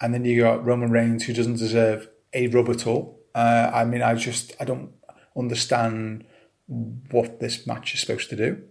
and 0.00 0.14
then 0.14 0.24
you 0.24 0.40
got 0.40 0.64
Roman 0.64 0.90
Reigns 0.90 1.24
who 1.24 1.32
doesn't 1.32 1.56
deserve 1.56 2.08
a 2.32 2.46
rub 2.48 2.68
at 2.68 2.86
all. 2.86 3.20
Uh, 3.34 3.70
I 3.72 3.84
mean, 3.84 4.02
I 4.02 4.14
just 4.14 4.52
I 4.60 4.64
don't 4.64 4.92
understand 5.36 6.24
what 6.66 7.40
this 7.40 7.66
match 7.66 7.94
is 7.94 8.00
supposed 8.00 8.30
to 8.30 8.36
do. 8.36 8.62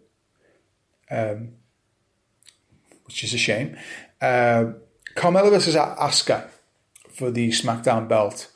Um, 1.12 1.54
which 3.06 3.24
is 3.24 3.34
a 3.34 3.38
shame. 3.38 3.78
Uh, 4.22 4.74
Carmella 5.16 5.50
versus 5.52 5.76
Asuka 5.76 6.48
for 7.12 7.30
the 7.30 7.50
SmackDown 7.50 8.08
belt. 8.08 8.52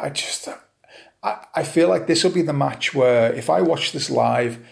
I 0.00 0.10
just, 0.10 0.48
I, 1.22 1.44
I 1.54 1.62
feel 1.62 1.88
like 1.88 2.06
this 2.06 2.24
will 2.24 2.30
be 2.30 2.42
the 2.42 2.52
match 2.52 2.94
where 2.94 3.32
if 3.32 3.50
I 3.50 3.60
watch 3.60 3.92
this 3.92 4.10
live, 4.10 4.64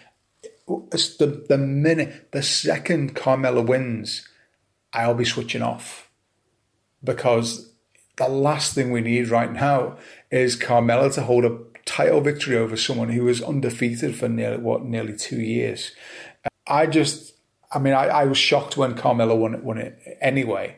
it's 0.93 1.17
the 1.17 1.45
the 1.49 1.59
minute, 1.59 2.33
the 2.33 2.43
second 2.43 3.15
Carmella 3.15 3.67
wins, 3.67 4.27
I'll 4.93 5.15
be 5.15 5.25
switching 5.25 5.63
off 5.63 6.11
because 7.03 7.73
the 8.17 8.29
last 8.29 8.75
thing 8.75 8.91
we 8.91 9.01
need 9.01 9.29
right 9.29 9.53
now 9.53 9.97
is 10.31 10.57
Carmella 10.57 11.13
to 11.15 11.23
hold 11.23 11.45
a 11.45 11.59
title 11.85 12.21
victory 12.21 12.57
over 12.57 12.77
someone 12.77 13.09
who 13.11 13.25
was 13.25 13.43
undefeated 13.43 14.15
for 14.15 14.29
nearly 14.29 14.59
what 14.59 14.85
nearly 14.85 15.17
two 15.17 15.41
years. 15.41 15.93
I 16.67 16.87
just, 16.87 17.35
I 17.73 17.79
mean, 17.79 17.95
I, 17.95 18.09
I 18.09 18.25
was 18.25 18.37
shocked 18.37 18.77
when 18.77 18.95
Carmella 18.95 19.37
won 19.37 19.55
it, 19.55 19.65
won 19.65 19.79
it 19.79 19.99
anyway. 20.21 20.77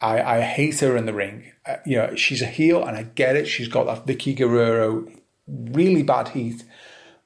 I, 0.00 0.38
I 0.38 0.40
hate 0.40 0.80
her 0.80 0.96
in 0.96 1.06
the 1.06 1.14
ring. 1.14 1.52
Uh, 1.66 1.76
you 1.86 1.96
know, 1.96 2.14
she's 2.14 2.42
a 2.42 2.46
heel, 2.46 2.84
and 2.84 2.96
I 2.96 3.04
get 3.04 3.36
it. 3.36 3.46
She's 3.46 3.68
got 3.68 3.86
that 3.86 4.06
Vickie 4.06 4.36
Guerrero 4.36 5.06
really 5.46 6.02
bad 6.02 6.28
heat, 6.28 6.64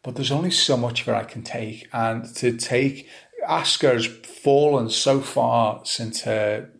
but 0.02 0.14
there's 0.14 0.32
only 0.32 0.50
so 0.50 0.76
much 0.76 1.02
of 1.02 1.08
it 1.08 1.14
I 1.14 1.24
can 1.24 1.42
take, 1.42 1.88
and 1.92 2.24
to 2.36 2.56
take 2.56 3.08
Asuka's 3.48 4.06
fallen 4.06 4.90
so 4.90 5.20
far 5.20 5.80
since 5.84 6.22
her 6.22 6.70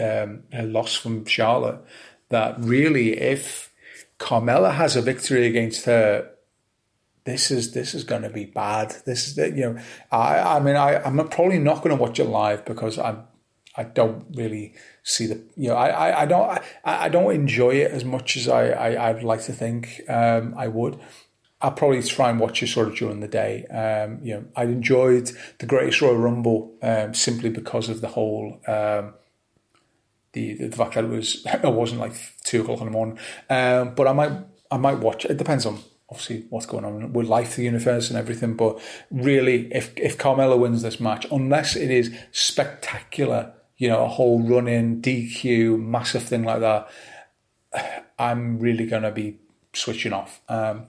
um, 0.00 0.44
her 0.52 0.62
loss 0.62 0.94
from 0.94 1.24
Charlotte 1.24 1.84
that 2.28 2.56
really, 2.58 3.18
if 3.18 3.72
Carmella 4.18 4.74
has 4.74 4.96
a 4.96 5.02
victory 5.02 5.46
against 5.46 5.84
her, 5.86 6.30
this 7.24 7.50
is 7.50 7.72
this 7.72 7.94
is 7.94 8.04
going 8.04 8.22
to 8.22 8.30
be 8.30 8.44
bad. 8.44 8.96
This 9.04 9.28
is 9.28 9.36
you 9.36 9.72
know, 9.72 9.78
I 10.10 10.56
I 10.56 10.60
mean 10.60 10.76
I 10.76 11.02
I'm 11.02 11.16
probably 11.28 11.58
not 11.58 11.82
going 11.82 11.96
to 11.96 12.02
watch 12.02 12.18
it 12.20 12.24
live 12.24 12.64
because 12.64 12.98
I'm 12.98 13.24
I 13.76 13.84
don't 13.84 14.26
really 14.34 14.74
see 15.02 15.26
the 15.26 15.40
you 15.56 15.68
know 15.68 15.76
I 15.76 15.88
I, 15.88 16.22
I 16.22 16.26
don't 16.26 16.50
I, 16.50 16.62
I 16.84 17.08
don't 17.08 17.32
enjoy 17.32 17.70
it 17.70 17.90
as 17.90 18.04
much 18.04 18.36
as 18.36 18.48
I, 18.48 18.68
I 18.70 19.10
I'd 19.10 19.22
like 19.22 19.42
to 19.44 19.52
think 19.52 20.02
um, 20.08 20.54
I 20.56 20.68
would. 20.68 20.98
I'll 21.62 21.72
probably 21.72 22.02
try 22.02 22.28
and 22.28 22.38
watch 22.38 22.62
it 22.62 22.66
sort 22.66 22.88
of 22.88 22.96
during 22.96 23.20
the 23.20 23.28
day. 23.28 23.64
Um, 23.66 24.18
you 24.22 24.34
know, 24.34 24.44
I 24.54 24.64
enjoyed 24.64 25.30
the 25.58 25.64
Greatest 25.66 26.02
Royal 26.02 26.16
Rumble 26.16 26.74
um, 26.82 27.14
simply 27.14 27.48
because 27.48 27.88
of 27.88 28.02
the 28.02 28.08
whole 28.08 28.60
um, 28.66 29.14
the 30.32 30.54
the 30.54 30.76
fact 30.76 30.94
that 30.94 31.04
it 31.04 31.10
was 31.10 31.42
it 31.46 31.62
wasn't 31.64 32.00
like 32.00 32.12
two 32.44 32.60
o'clock 32.60 32.80
in 32.80 32.86
the 32.86 32.92
morning. 32.92 33.18
Um, 33.50 33.94
but 33.94 34.06
I 34.06 34.12
might 34.12 34.32
I 34.70 34.76
might 34.76 34.98
watch. 34.98 35.24
It 35.24 35.38
depends 35.38 35.66
on 35.66 35.78
obviously 36.08 36.46
what's 36.50 36.66
going 36.66 36.84
on 36.84 37.12
with 37.12 37.26
life, 37.26 37.56
the 37.56 37.64
universe, 37.64 38.10
and 38.10 38.18
everything. 38.18 38.54
But 38.54 38.80
really, 39.10 39.72
if 39.72 39.96
if 39.96 40.18
Carmella 40.18 40.58
wins 40.58 40.82
this 40.82 41.00
match, 41.00 41.26
unless 41.30 41.74
it 41.74 41.90
is 41.90 42.14
spectacular, 42.32 43.54
you 43.76 43.88
know, 43.88 44.04
a 44.04 44.08
whole 44.08 44.42
run 44.42 44.68
in 44.68 45.02
DQ, 45.02 45.78
massive 45.78 46.22
thing 46.22 46.44
like 46.44 46.60
that, 46.60 46.88
I'm 48.18 48.58
really 48.58 48.86
gonna 48.86 49.10
be 49.10 49.38
switching 49.72 50.12
off. 50.12 50.40
Um, 50.48 50.86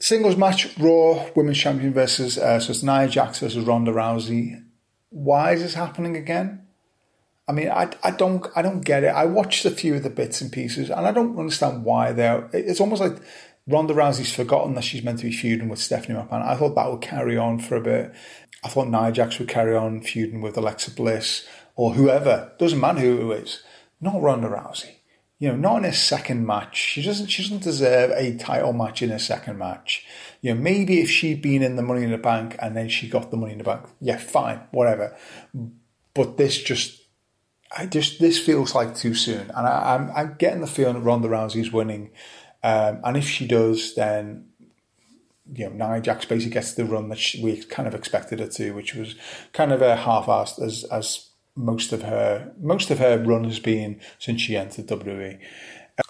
Singles 0.00 0.36
match, 0.36 0.78
Raw 0.78 1.28
Women's 1.34 1.58
Champion 1.58 1.92
versus 1.92 2.38
uh, 2.38 2.60
so 2.60 2.70
it's 2.70 2.82
Nia 2.82 3.08
Jax 3.08 3.40
versus 3.40 3.64
Ronda 3.64 3.92
Rousey. 3.92 4.64
Why 5.10 5.52
is 5.52 5.62
this 5.62 5.74
happening 5.74 6.16
again? 6.16 6.66
I 7.48 7.52
mean, 7.52 7.68
I, 7.68 7.90
I 8.04 8.10
don't 8.12 8.46
I 8.54 8.62
don't 8.62 8.82
get 8.82 9.04
it. 9.04 9.08
I 9.08 9.24
watched 9.24 9.64
a 9.64 9.70
few 9.70 9.94
of 9.96 10.02
the 10.02 10.10
bits 10.10 10.40
and 10.40 10.52
pieces, 10.52 10.90
and 10.90 11.06
I 11.06 11.10
don't 11.10 11.38
understand 11.38 11.84
why 11.84 12.12
they're. 12.12 12.48
It's 12.52 12.80
almost 12.80 13.00
like 13.00 13.16
Ronda 13.66 13.94
Rousey's 13.94 14.32
forgotten 14.32 14.74
that 14.74 14.84
she's 14.84 15.02
meant 15.02 15.18
to 15.18 15.24
be 15.24 15.32
feuding 15.32 15.68
with 15.68 15.80
Stephanie 15.80 16.18
McMahon. 16.18 16.46
I 16.46 16.56
thought 16.56 16.74
that 16.74 16.90
would 16.90 17.00
carry 17.00 17.36
on 17.36 17.58
for 17.58 17.76
a 17.76 17.80
bit. 17.80 18.14
I 18.64 18.68
thought 18.68 18.88
Nia 18.88 19.12
Jax 19.12 19.38
would 19.38 19.48
carry 19.48 19.76
on 19.76 20.00
feuding 20.00 20.40
with 20.40 20.56
Alexa 20.56 20.90
Bliss 20.92 21.46
or 21.76 21.94
whoever. 21.94 22.52
Doesn't 22.58 22.80
matter 22.80 23.00
who 23.00 23.30
it 23.32 23.44
is. 23.44 23.62
Not 24.00 24.20
Ronda 24.20 24.48
Rousey 24.48 24.98
you 25.38 25.48
know, 25.48 25.56
not 25.56 25.78
in 25.78 25.84
a 25.84 25.92
second 25.92 26.46
match. 26.46 26.76
She 26.76 27.02
doesn't. 27.02 27.28
She 27.28 27.42
doesn't 27.42 27.62
deserve 27.62 28.10
a 28.10 28.36
title 28.36 28.72
match 28.72 29.02
in 29.02 29.12
a 29.12 29.20
second 29.20 29.58
match. 29.58 30.04
You 30.40 30.54
know, 30.54 30.60
maybe 30.60 31.00
if 31.00 31.10
she'd 31.10 31.42
been 31.42 31.62
in 31.62 31.76
the 31.76 31.82
Money 31.82 32.02
in 32.02 32.10
the 32.10 32.18
Bank 32.18 32.56
and 32.60 32.76
then 32.76 32.88
she 32.88 33.08
got 33.08 33.30
the 33.30 33.36
Money 33.36 33.52
in 33.52 33.58
the 33.58 33.64
Bank, 33.64 33.84
yeah, 34.00 34.16
fine, 34.16 34.60
whatever. 34.72 35.16
But 36.12 36.36
this 36.36 36.60
just, 36.60 37.00
I 37.76 37.86
just 37.86 38.18
this 38.18 38.44
feels 38.44 38.74
like 38.74 38.96
too 38.96 39.14
soon, 39.14 39.50
and 39.50 39.66
I, 39.66 39.94
am 39.94 40.10
I'm, 40.10 40.16
I'm 40.16 40.36
getting 40.38 40.60
the 40.60 40.66
feeling 40.66 40.94
that 40.94 41.00
Ronda 41.00 41.28
Rousey's 41.28 41.72
winning, 41.72 42.10
um, 42.64 43.00
and 43.04 43.16
if 43.16 43.28
she 43.28 43.46
does, 43.46 43.94
then 43.94 44.47
you 45.54 45.68
know, 45.68 45.92
Nia 45.92 46.00
Jax 46.00 46.24
basically 46.24 46.54
gets 46.54 46.74
the 46.74 46.84
run 46.84 47.08
that 47.08 47.18
she, 47.18 47.42
we 47.42 47.62
kind 47.64 47.88
of 47.88 47.94
expected 47.94 48.40
her 48.40 48.48
to, 48.48 48.72
which 48.72 48.94
was 48.94 49.14
kind 49.52 49.72
of 49.72 49.82
a 49.82 49.96
half-assed 49.96 50.60
as 50.62 50.84
as 50.84 51.30
most 51.56 51.92
of 51.92 52.02
her 52.02 52.52
most 52.60 52.90
of 52.90 52.98
her 52.98 53.22
run 53.22 53.44
has 53.44 53.58
been 53.58 54.00
since 54.18 54.40
she 54.40 54.56
entered 54.56 54.86
WWE. 54.86 55.38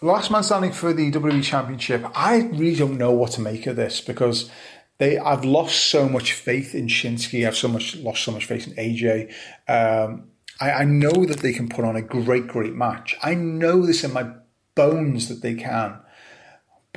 Last 0.03 0.31
man 0.31 0.42
standing 0.42 0.72
for 0.72 0.92
the 0.92 1.11
WWE 1.11 1.42
Championship. 1.42 2.05
I 2.14 2.42
really 2.53 2.77
don't 2.77 2.98
know 2.98 3.12
what 3.12 3.33
to 3.33 3.40
make 3.40 3.66
of 3.66 3.77
this 3.77 4.01
because 4.01 4.51
they 4.98 5.18
I've 5.18 5.44
lost 5.44 5.90
so 5.90 6.09
much 6.09 6.33
faith 6.33 6.74
in 6.74 6.88
Shinsuke. 6.88 7.46
I've 7.46 7.57
so 7.57 7.68
much 7.68 7.96
lost 7.96 8.22
so 8.22 8.33
much 8.33 8.44
faith 8.44 8.66
in 8.66 8.74
AJ. 8.74 9.33
Um, 9.68 10.31
I, 10.61 10.72
I 10.72 10.85
know 10.85 11.24
that 11.24 11.38
they 11.38 11.53
can 11.53 11.68
put 11.68 11.85
on 11.85 11.96
a 11.96 12.03
great, 12.03 12.48
great 12.48 12.74
match. 12.74 13.16
I 13.22 13.35
know 13.35 13.87
this 13.87 14.05
in 14.05 14.12
my 14.12 14.31
bones 14.74 15.29
that 15.29 15.40
they 15.40 15.55
can 15.55 16.01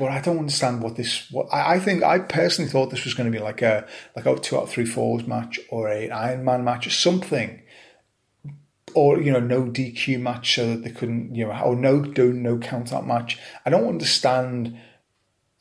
but 0.01 0.09
I 0.09 0.19
don't 0.19 0.39
understand 0.39 0.81
what 0.81 0.95
this. 0.95 1.29
What 1.29 1.47
I, 1.53 1.75
I, 1.75 1.79
think 1.79 2.01
I 2.01 2.17
personally 2.17 2.71
thought 2.71 2.89
this 2.89 3.05
was 3.05 3.13
going 3.13 3.31
to 3.31 3.37
be 3.37 3.41
like 3.41 3.61
a 3.61 3.87
like 4.15 4.25
a 4.25 4.35
two 4.39 4.57
out 4.57 4.63
of 4.63 4.71
three 4.71 4.83
falls 4.83 5.27
match 5.27 5.59
or 5.69 5.89
a 5.89 6.09
Iron 6.09 6.43
Man 6.43 6.63
match 6.63 6.87
or 6.87 6.89
something 6.89 7.61
or 8.95 9.21
you 9.21 9.31
know 9.31 9.39
no 9.39 9.61
DQ 9.61 10.19
match 10.19 10.55
so 10.55 10.71
that 10.71 10.83
they 10.83 10.89
couldn't 10.89 11.35
you 11.35 11.45
know 11.45 11.55
or 11.63 11.75
no 11.75 12.01
do 12.01 12.33
no 12.33 12.57
count 12.57 12.91
out 12.91 13.05
match. 13.05 13.37
I 13.63 13.69
don't 13.69 13.87
understand. 13.87 14.75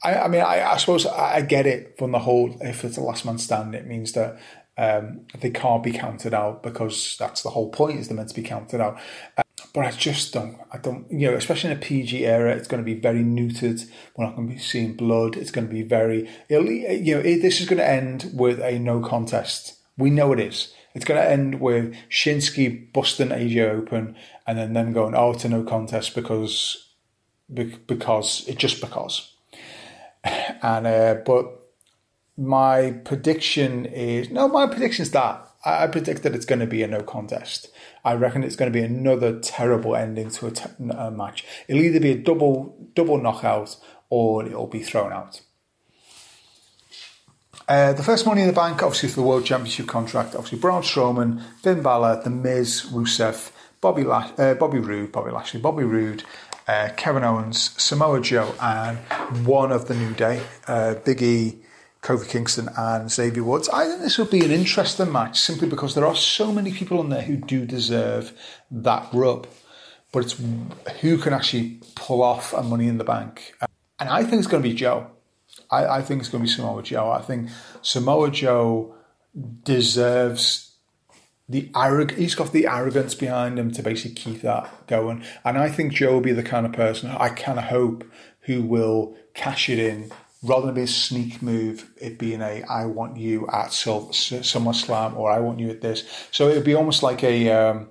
I, 0.03 0.15
I 0.21 0.29
mean 0.29 0.41
I, 0.41 0.73
I 0.73 0.79
suppose 0.79 1.05
I 1.05 1.43
get 1.43 1.67
it 1.67 1.99
from 1.99 2.13
the 2.13 2.21
whole 2.21 2.57
if 2.63 2.83
it's 2.83 2.97
a 2.97 3.03
last 3.03 3.27
man 3.27 3.37
standing 3.37 3.79
it 3.79 3.87
means 3.87 4.13
that 4.13 4.41
um, 4.79 5.27
they 5.39 5.51
can't 5.51 5.83
be 5.83 5.93
counted 5.93 6.33
out 6.33 6.63
because 6.63 7.19
that's 7.19 7.43
the 7.43 7.51
whole 7.51 7.69
point 7.69 7.99
is 7.99 8.09
they're 8.09 8.17
meant 8.17 8.31
to 8.31 8.35
be 8.35 8.43
counted 8.43 8.81
out. 8.81 8.99
Uh, 9.37 9.43
but 9.73 9.85
I 9.85 9.91
just 9.93 10.33
don't. 10.33 10.59
I 10.73 10.79
don't. 10.79 11.11
You 11.11 11.31
know, 11.31 11.37
especially 11.37 11.71
in 11.71 11.77
a 11.77 11.81
PG 11.81 12.27
era, 12.27 12.55
it's 12.55 12.69
going 12.69 12.83
to 12.83 12.85
be 12.85 12.99
very 12.99 13.23
neutered. 13.23 13.89
We're 14.17 14.25
not 14.25 14.37
going 14.37 14.49
to 14.49 14.55
be 14.55 14.61
seeing 14.61 14.95
blood. 14.95 15.37
It's 15.37 15.51
going 15.51 15.67
to 15.67 15.73
be 15.73 15.83
very. 15.83 16.29
You 16.49 16.63
know, 16.63 17.23
this 17.23 17.61
is 17.61 17.69
going 17.69 17.79
to 17.79 17.89
end 17.89 18.31
with 18.35 18.61
a 18.61 18.79
no 18.79 19.01
contest. 19.01 19.77
We 19.97 20.11
know 20.11 20.33
it 20.33 20.41
is. 20.41 20.73
It's 20.95 21.05
going 21.05 21.23
to 21.23 21.31
end 21.31 21.61
with 21.61 21.95
Shinsuke 22.11 22.93
busting 22.93 23.29
AJ 23.29 23.71
open 23.71 24.17
and 24.47 24.59
then 24.59 24.73
them 24.73 24.93
going, 24.93 25.15
oh, 25.15 25.35
to 25.35 25.49
no 25.49 25.63
contest 25.63 26.15
because 26.15 26.89
because 27.53 28.49
it 28.49 28.59
just 28.59 28.81
because. 28.81 29.35
And 30.63 30.87
uh, 30.87 31.15
but 31.25 31.47
my 32.37 32.91
prediction 33.05 33.87
is 33.87 34.31
no, 34.31 34.49
my 34.49 34.67
prediction 34.67 35.03
is 35.03 35.11
that 35.13 35.50
I, 35.65 35.87
predict 35.89 36.23
that 36.23 36.35
it's 36.35 36.47
going 36.47 36.61
to 36.61 36.67
be 36.67 36.83
a 36.83 36.89
no 36.89 37.03
contest. 37.03 37.69
I 38.05 38.15
reckon 38.15 38.43
it's 38.43 38.57
going 38.57 38.73
to 38.73 38.79
be 38.79 38.85
another 38.85 39.39
terrible 39.41 39.95
ending 39.95 40.31
to 40.31 40.53
a, 40.97 41.11
match. 41.11 41.45
It'll 41.69 41.83
either 41.83 42.01
be 42.01 42.13
a 42.13 42.19
double 42.19 42.77
double 42.95 43.19
knockout 43.19 43.77
or 44.09 44.45
it'll 44.47 44.67
be 44.67 44.83
thrown 44.83 45.13
out. 45.13 45.43
Uh, 47.69 47.93
the 47.93 48.03
first 48.03 48.27
Money 48.27 48.41
in 48.41 48.49
the 48.49 48.53
Bank, 48.53 48.83
obviously 48.83 49.09
for 49.09 49.17
the 49.17 49.23
World 49.23 49.45
Championship 49.45 49.87
contract, 49.87 50.35
obviously 50.35 50.59
Braun 50.59 50.83
Strowman, 50.83 51.41
Finn 51.63 51.83
Balor, 51.83 52.23
The 52.25 52.31
Miz, 52.31 52.87
Rusev, 52.91 53.53
Bobby, 53.81 54.03
Lash- 54.03 54.33
uh, 54.39 54.55
Bobby 54.55 54.81
Roode, 54.81 55.13
Bobby 55.13 55.31
Lashley, 55.31 55.61
Bobby 55.61 55.85
Roode, 55.85 56.25
uh, 56.67 56.89
Kevin 56.97 57.23
Owens, 57.23 57.71
Samoa 57.81 58.21
Joe, 58.21 58.55
and 58.61 58.99
one 59.47 59.71
of 59.71 59.87
the 59.87 59.95
New 59.95 60.13
Day, 60.15 60.43
uh, 60.67 60.95
Big 60.95 61.23
E, 61.23 61.60
Kofi 62.03 62.29
Kingston, 62.29 62.69
and 62.77 63.11
Xavier 63.11 63.45
Woods. 63.45 63.69
I 63.69 63.87
think 63.87 64.01
this 64.01 64.17
will 64.17 64.27
be 64.27 64.45
an 64.45 64.51
interesting 64.51 65.13
match 65.13 65.39
simply 65.39 65.69
because 65.69 65.95
there 65.95 66.07
are 66.07 66.17
so 66.17 66.51
many 66.51 66.73
people 66.73 66.99
on 66.99 67.11
there 67.11 67.23
who 67.23 67.37
do 67.37 67.67
deserve 67.67 68.33
that 68.71 69.09
rub. 69.13 69.47
But 70.13 70.25
it's 70.25 70.41
who 71.01 71.19
can 71.19 71.33
actually 71.33 71.81
pull 71.95 72.23
off 72.23 72.53
a 72.53 72.63
Money 72.63 72.89
in 72.89 72.99
the 72.99 73.05
Bank. 73.05 73.55
And 73.99 74.09
I 74.09 74.25
think 74.25 74.41
it's 74.41 74.49
going 74.49 74.63
to 74.63 74.69
be 74.69 74.75
Joe. 74.75 75.09
I, 75.71 75.87
I 75.87 76.03
think 76.03 76.21
it's 76.21 76.31
going 76.31 76.43
to 76.45 76.49
be 76.49 76.53
Samoa 76.53 76.83
Joe. 76.83 77.11
I 77.11 77.21
think 77.21 77.51
Samoa 77.83 78.31
Joe 78.31 78.95
deserves 79.63 80.75
the 81.49 81.71
arrogance. 81.77 82.19
He's 82.19 82.35
got 82.35 82.53
the 82.53 82.67
arrogance 82.67 83.15
behind 83.15 83.59
him 83.59 83.71
to 83.73 83.83
basically 83.83 84.15
keep 84.15 84.43
that 84.43 84.87
going. 84.87 85.23
And 85.45 85.59
I 85.59 85.69
think 85.69 85.93
Joe 85.93 86.15
will 86.15 86.21
be 86.21 86.33
the 86.33 86.43
kind 86.43 86.65
of 86.65 86.73
person 86.73 87.11
I 87.11 87.29
kind 87.29 87.59
of 87.59 87.67
hope 87.67 88.05
who 88.43 88.63
will 88.63 89.17
cash 89.35 89.69
it 89.69 89.79
in 89.79 90.11
rather 90.43 90.67
than 90.67 90.75
be 90.75 90.83
a 90.83 90.87
sneak 90.87 91.43
move, 91.43 91.91
it 91.97 92.19
being 92.19 92.41
a 92.41 92.63
I 92.63 92.87
want 92.87 93.17
you 93.17 93.47
at 93.49 93.69
SummerSlam 93.69 95.17
or 95.17 95.31
I 95.31 95.39
want 95.41 95.61
you 95.61 95.71
at 95.71 95.81
this. 95.81 96.05
So 96.31 96.49
it 96.49 96.55
would 96.55 96.65
be 96.65 96.75
almost 96.75 97.03
like 97.03 97.23
a 97.23 97.51
um, 97.51 97.89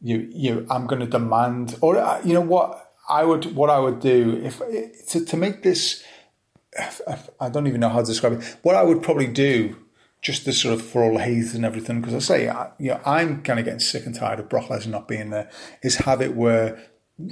you 0.00 0.28
you 0.32 0.66
I'm 0.70 0.86
going 0.86 1.00
to 1.00 1.06
demand 1.06 1.76
or 1.80 1.98
uh, 1.98 2.20
you 2.24 2.34
know 2.34 2.40
what 2.40 2.92
I 3.08 3.24
would 3.24 3.54
what 3.54 3.70
I 3.70 3.78
would 3.78 4.00
do 4.00 4.40
if 4.44 4.60
to, 5.08 5.24
to 5.24 5.36
make 5.36 5.62
this 5.62 6.04
I 7.40 7.48
don't 7.48 7.66
even 7.66 7.80
know 7.80 7.88
how 7.88 8.00
to 8.00 8.06
describe 8.06 8.34
it. 8.34 8.56
What 8.62 8.76
I 8.76 8.82
would 8.82 9.02
probably 9.02 9.26
do 9.26 9.76
just 10.22 10.44
to 10.44 10.52
sort 10.52 10.74
of 10.74 10.82
for 10.82 11.02
all 11.02 11.16
the 11.16 11.24
and 11.54 11.64
everything, 11.64 12.00
because 12.00 12.14
I 12.14 12.18
say, 12.18 12.48
I, 12.48 12.70
you 12.78 12.90
know, 12.90 13.00
I'm 13.06 13.42
kind 13.42 13.58
of 13.58 13.64
getting 13.64 13.80
sick 13.80 14.04
and 14.04 14.14
tired 14.14 14.38
of 14.38 14.48
Brock 14.48 14.66
Lesnar 14.66 14.88
not 14.88 15.08
being 15.08 15.30
there, 15.30 15.50
is 15.82 15.96
have 15.96 16.20
it 16.20 16.36
where 16.36 16.89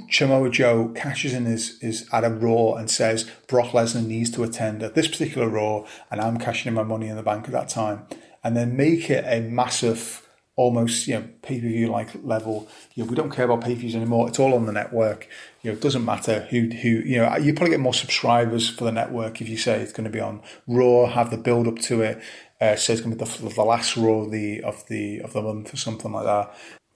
Samoa 0.09 0.49
Joe 0.49 0.89
cashes 0.89 1.33
in 1.33 1.45
his, 1.45 1.79
his 1.79 2.07
at 2.11 2.23
a 2.23 2.29
Raw 2.29 2.73
and 2.73 2.89
says 2.89 3.29
Brock 3.47 3.71
Lesnar 3.71 4.05
needs 4.05 4.29
to 4.31 4.43
attend 4.43 4.83
at 4.83 4.95
this 4.95 5.07
particular 5.07 5.47
Raw, 5.47 5.85
and 6.11 6.19
I'm 6.19 6.37
cashing 6.37 6.69
in 6.69 6.73
my 6.73 6.83
money 6.83 7.07
in 7.07 7.15
the 7.15 7.23
bank 7.23 7.45
at 7.45 7.51
that 7.51 7.69
time, 7.69 8.05
and 8.43 8.55
then 8.55 8.75
make 8.75 9.09
it 9.09 9.25
a 9.27 9.41
massive, 9.47 10.27
almost 10.55 11.07
you 11.07 11.15
know 11.15 11.29
pay 11.41 11.59
per 11.59 11.67
view 11.67 11.87
like 11.87 12.09
level. 12.23 12.67
You 12.93 13.03
know, 13.03 13.09
we 13.09 13.15
don't 13.15 13.31
care 13.31 13.45
about 13.45 13.61
pay 13.61 13.73
per 13.73 13.79
views 13.79 13.95
anymore. 13.95 14.27
It's 14.27 14.39
all 14.39 14.53
on 14.53 14.65
the 14.65 14.73
network. 14.73 15.27
You 15.61 15.71
know, 15.71 15.77
it 15.77 15.81
doesn't 15.81 16.05
matter 16.05 16.47
who 16.49 16.69
who 16.69 16.89
you 16.89 17.17
know. 17.17 17.37
You 17.37 17.53
probably 17.53 17.71
get 17.71 17.79
more 17.79 17.93
subscribers 17.93 18.69
for 18.69 18.83
the 18.83 18.91
network 18.91 19.41
if 19.41 19.49
you 19.49 19.57
say 19.57 19.79
it's 19.79 19.93
going 19.93 20.05
to 20.05 20.09
be 20.09 20.19
on 20.19 20.41
Raw. 20.67 21.07
Have 21.07 21.31
the 21.31 21.37
build 21.37 21.67
up 21.67 21.79
to 21.83 22.01
it. 22.01 22.17
Uh, 22.61 22.75
it's 22.75 22.87
going 22.87 23.03
to 23.03 23.09
be 23.09 23.15
the, 23.15 23.49
the 23.49 23.63
last 23.63 23.95
Raw 23.95 24.23
of 24.23 24.31
the 24.31 24.61
of 24.61 24.85
the 24.87 25.21
of 25.21 25.33
the 25.33 25.41
month 25.41 25.73
or 25.73 25.77
something 25.77 26.11
like 26.11 26.25
that 26.25 26.53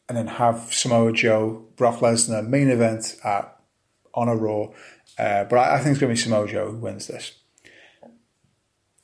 and 0.08 0.18
then 0.18 0.28
have 0.28 0.74
Samoa 0.74 1.14
Joe, 1.14 1.66
Brock 1.76 2.00
Lesnar 2.00 2.48
main 2.48 2.70
event 2.70 3.16
at 3.24 3.58
on 4.14 4.28
a 4.28 4.36
Raw. 4.36 4.68
Uh, 5.18 5.44
but 5.46 5.58
I, 5.58 5.76
I, 5.76 5.80
think 5.80 5.92
it's 5.92 6.00
going 6.00 6.14
to 6.14 6.16
be 6.16 6.16
Samoa 6.16 6.48
Joe 6.48 6.72
who 6.72 6.78
wins 6.78 7.08
this. 7.08 7.34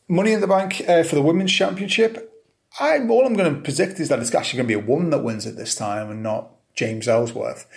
Money 0.08 0.34
in 0.34 0.42
the 0.42 0.48
Bank 0.48 0.82
uh, 0.88 1.04
for 1.04 1.16
the 1.16 1.22
Women's 1.22 1.52
Championship. 1.52 2.34
I, 2.80 3.00
all 3.08 3.26
I'm 3.26 3.34
going 3.34 3.56
to 3.56 3.62
predict 3.62 4.00
is 4.00 4.10
that 4.10 4.20
it's 4.20 4.34
actually 4.34 4.58
going 4.58 4.68
to 4.68 4.78
be 4.78 4.86
a 4.86 4.88
woman 4.88 5.10
that 5.12 5.24
wins 5.24 5.46
it 5.46 5.56
this 5.56 5.76
time 5.76 6.10
and 6.10 6.22
not 6.22 6.52
James 6.76 7.08
Ellsworth. 7.08 7.68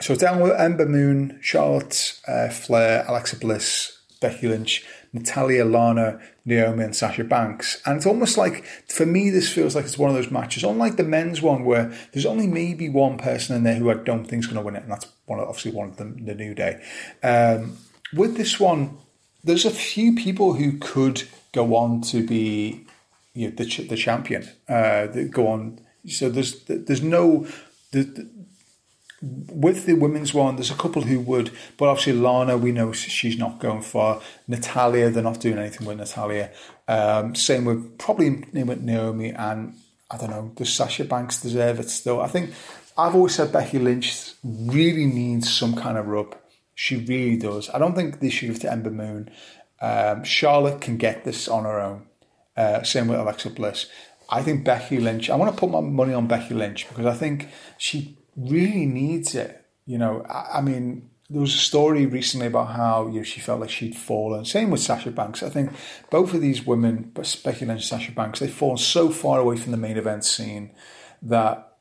So 0.00 0.14
down 0.14 0.40
with 0.40 0.52
Ember 0.52 0.86
Moon, 0.86 1.38
Charlotte 1.42 2.20
uh, 2.26 2.48
Flair, 2.48 3.04
Alexa 3.06 3.36
Bliss, 3.36 3.98
Becky 4.20 4.48
Lynch, 4.48 4.84
Natalya, 5.12 5.64
Lana, 5.64 6.20
Naomi, 6.44 6.84
and 6.84 6.96
Sasha 6.96 7.24
Banks. 7.24 7.82
And 7.84 7.96
it's 7.96 8.06
almost 8.06 8.38
like, 8.38 8.64
for 8.88 9.04
me, 9.04 9.30
this 9.30 9.52
feels 9.52 9.74
like 9.74 9.84
it's 9.84 9.98
one 9.98 10.10
of 10.10 10.16
those 10.16 10.30
matches, 10.30 10.64
unlike 10.64 10.96
the 10.96 11.04
men's 11.04 11.42
one, 11.42 11.64
where 11.64 11.92
there's 12.12 12.26
only 12.26 12.46
maybe 12.46 12.88
one 12.88 13.18
person 13.18 13.54
in 13.54 13.62
there 13.62 13.74
who 13.74 13.90
I 13.90 13.94
don't 13.94 14.24
think 14.24 14.42
is 14.42 14.46
going 14.46 14.56
to 14.56 14.64
win 14.64 14.76
it, 14.76 14.84
and 14.84 14.92
that's 14.92 15.06
one 15.26 15.38
of, 15.38 15.48
obviously 15.48 15.72
one 15.72 15.88
of 15.88 15.96
them, 15.96 16.24
the 16.24 16.34
New 16.34 16.54
Day. 16.54 16.82
Um, 17.22 17.76
with 18.14 18.36
this 18.36 18.58
one, 18.58 18.98
there's 19.44 19.66
a 19.66 19.70
few 19.70 20.14
people 20.14 20.54
who 20.54 20.78
could 20.78 21.24
go 21.52 21.76
on 21.76 22.00
to 22.02 22.26
be 22.26 22.86
you 23.34 23.48
know, 23.48 23.54
the, 23.56 23.86
the 23.88 23.96
champion. 23.96 24.48
Uh, 24.68 25.06
go 25.06 25.48
on. 25.48 25.80
So 26.06 26.28
there's 26.28 26.64
there's 26.64 27.02
no 27.02 27.46
the, 27.92 28.28
with 29.22 29.86
the 29.86 29.94
women's 29.94 30.34
one, 30.34 30.56
there's 30.56 30.70
a 30.70 30.74
couple 30.74 31.02
who 31.02 31.20
would, 31.20 31.50
but 31.76 31.88
obviously 31.88 32.14
Lana, 32.14 32.56
we 32.56 32.72
know 32.72 32.92
she's 32.92 33.38
not 33.38 33.60
going 33.60 33.82
far. 33.82 34.20
Natalya, 34.48 35.10
they're 35.10 35.22
not 35.22 35.40
doing 35.40 35.58
anything 35.58 35.86
with 35.86 35.98
Natalya. 35.98 36.50
Um, 36.88 37.34
same 37.36 37.64
with 37.64 37.98
probably 37.98 38.44
name 38.52 38.66
with 38.66 38.82
Naomi, 38.82 39.30
and 39.30 39.74
I 40.10 40.16
don't 40.16 40.30
know, 40.30 40.52
does 40.56 40.72
Sasha 40.72 41.04
Banks 41.04 41.40
deserve 41.40 41.78
it 41.78 41.88
still? 41.88 42.20
I 42.20 42.26
think 42.26 42.52
I've 42.98 43.14
always 43.14 43.34
said 43.36 43.52
Becky 43.52 43.78
Lynch 43.78 44.32
really 44.42 45.06
needs 45.06 45.52
some 45.52 45.76
kind 45.76 45.96
of 45.96 46.08
rub. 46.08 46.36
She 46.74 46.96
really 46.96 47.36
does. 47.36 47.70
I 47.70 47.78
don't 47.78 47.94
think 47.94 48.18
they 48.18 48.30
should 48.30 48.48
give 48.48 48.60
to 48.60 48.72
Ember 48.72 48.90
Moon. 48.90 49.30
Um, 49.80 50.24
Charlotte 50.24 50.80
can 50.80 50.96
get 50.96 51.24
this 51.24 51.46
on 51.46 51.64
her 51.64 51.80
own. 51.80 52.06
Uh, 52.56 52.82
same 52.82 53.08
with 53.08 53.20
Alexa 53.20 53.50
Bliss. 53.50 53.86
I 54.28 54.42
think 54.42 54.64
Becky 54.64 54.98
Lynch. 54.98 55.30
I 55.30 55.36
want 55.36 55.54
to 55.54 55.58
put 55.58 55.70
my 55.70 55.80
money 55.80 56.12
on 56.12 56.26
Becky 56.26 56.54
Lynch 56.54 56.88
because 56.88 57.06
I 57.06 57.14
think 57.14 57.48
she 57.78 58.16
really 58.36 58.86
needs 58.86 59.34
it. 59.34 59.64
You 59.86 59.98
know, 59.98 60.24
I, 60.28 60.58
I 60.58 60.60
mean, 60.60 61.10
there 61.32 61.40
was 61.40 61.54
a 61.54 61.58
story 61.58 62.04
recently 62.06 62.46
about 62.46 62.72
how 62.72 63.06
you 63.06 63.18
know 63.18 63.22
she 63.22 63.40
felt 63.40 63.60
like 63.60 63.70
she'd 63.70 63.96
fallen. 63.96 64.44
Same 64.44 64.70
with 64.70 64.80
Sasha 64.80 65.10
Banks. 65.10 65.42
I 65.42 65.48
think 65.48 65.72
both 66.10 66.34
of 66.34 66.40
these 66.40 66.66
women, 66.66 67.10
but 67.14 67.40
Becky 67.42 67.66
Sasha 67.80 68.12
Banks, 68.12 68.40
they've 68.40 68.52
fallen 68.52 68.76
so 68.76 69.08
far 69.10 69.40
away 69.40 69.56
from 69.56 69.72
the 69.72 69.78
main 69.78 69.96
event 69.96 70.24
scene 70.24 70.72
that 71.22 71.76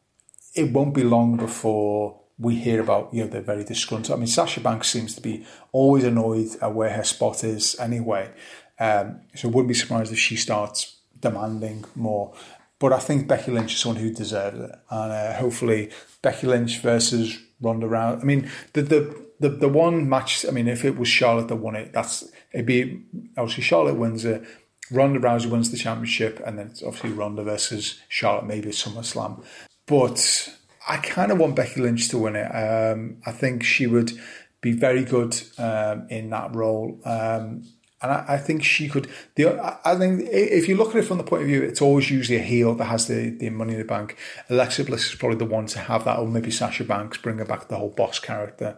it 0.55 0.71
won't 0.71 0.93
be 0.93 1.03
long 1.03 1.37
before 1.37 2.19
we 2.37 2.55
hear 2.55 2.81
about 2.81 3.13
you 3.13 3.23
know 3.23 3.29
they're 3.29 3.41
very 3.41 3.63
disgruntled. 3.63 4.17
I 4.17 4.19
mean, 4.19 4.27
Sasha 4.27 4.61
Banks 4.61 4.89
seems 4.89 5.15
to 5.15 5.21
be 5.21 5.45
always 5.71 6.03
annoyed 6.03 6.49
at 6.61 6.73
where 6.73 6.91
her 6.91 7.03
spot 7.03 7.43
is 7.43 7.77
anyway. 7.79 8.31
Um, 8.79 9.21
so 9.35 9.47
wouldn't 9.47 9.67
be 9.67 9.73
surprised 9.73 10.11
if 10.11 10.17
she 10.17 10.35
starts 10.35 10.97
demanding 11.19 11.85
more. 11.95 12.33
But 12.81 12.93
I 12.93 12.99
think 12.99 13.27
Becky 13.27 13.51
Lynch 13.51 13.75
is 13.75 13.79
someone 13.79 14.01
who 14.01 14.11
deserves 14.11 14.59
it, 14.59 14.71
and 14.89 15.11
uh, 15.11 15.33
hopefully 15.33 15.91
Becky 16.23 16.47
Lynch 16.47 16.79
versus 16.79 17.39
Ronda 17.61 17.87
Rousey. 17.87 18.21
I 18.21 18.23
mean, 18.23 18.49
the 18.73 18.81
the 18.81 19.25
the 19.39 19.49
the 19.49 19.69
one 19.69 20.09
match. 20.09 20.43
I 20.47 20.49
mean, 20.49 20.67
if 20.67 20.83
it 20.83 20.97
was 20.97 21.07
Charlotte 21.07 21.47
that 21.49 21.57
won 21.57 21.75
it, 21.75 21.93
that's 21.93 22.27
it'd 22.51 22.65
be 22.65 23.03
obviously 23.37 23.63
Charlotte 23.63 23.97
wins 23.97 24.25
it. 24.25 24.43
Ronda 24.89 25.19
Rousey 25.19 25.45
wins 25.45 25.69
the 25.69 25.77
championship, 25.77 26.41
and 26.43 26.57
then 26.57 26.69
it's 26.69 26.81
obviously 26.81 27.11
Ronda 27.11 27.43
versus 27.43 27.99
Charlotte, 28.09 28.47
maybe 28.47 28.69
at 28.69 28.73
SummerSlam. 28.73 29.45
But 29.85 30.49
I 30.89 30.97
kind 30.97 31.31
of 31.31 31.37
want 31.37 31.55
Becky 31.55 31.81
Lynch 31.81 32.09
to 32.09 32.17
win 32.17 32.35
it. 32.35 32.47
Um, 32.47 33.17
I 33.27 33.31
think 33.31 33.63
she 33.63 33.85
would 33.85 34.11
be 34.59 34.71
very 34.71 35.03
good 35.03 35.39
um, 35.59 36.07
in 36.09 36.31
that 36.31 36.55
role. 36.55 36.99
Um, 37.05 37.63
and 38.01 38.11
I, 38.11 38.25
I, 38.29 38.37
think 38.37 38.63
she 38.63 38.87
could. 38.89 39.07
The 39.35 39.79
I 39.85 39.95
think 39.95 40.27
if 40.31 40.67
you 40.67 40.75
look 40.75 40.89
at 40.89 40.97
it 40.97 41.05
from 41.05 41.17
the 41.17 41.23
point 41.23 41.43
of 41.43 41.47
view, 41.47 41.61
it's 41.61 41.81
always 41.81 42.09
usually 42.09 42.39
a 42.39 42.43
heel 42.43 42.73
that 42.75 42.85
has 42.85 43.07
the, 43.07 43.29
the 43.29 43.49
money 43.49 43.73
in 43.73 43.79
the 43.79 43.85
bank. 43.85 44.17
Alexa 44.49 44.85
Bliss 44.85 45.05
is 45.05 45.15
probably 45.15 45.37
the 45.37 45.45
one 45.45 45.67
to 45.67 45.79
have 45.79 46.05
that, 46.05 46.19
or 46.19 46.27
maybe 46.27 46.51
Sasha 46.51 46.83
Banks 46.83 47.17
bring 47.17 47.37
her 47.37 47.45
back 47.45 47.67
the 47.67 47.77
whole 47.77 47.89
boss 47.89 48.19
character. 48.19 48.77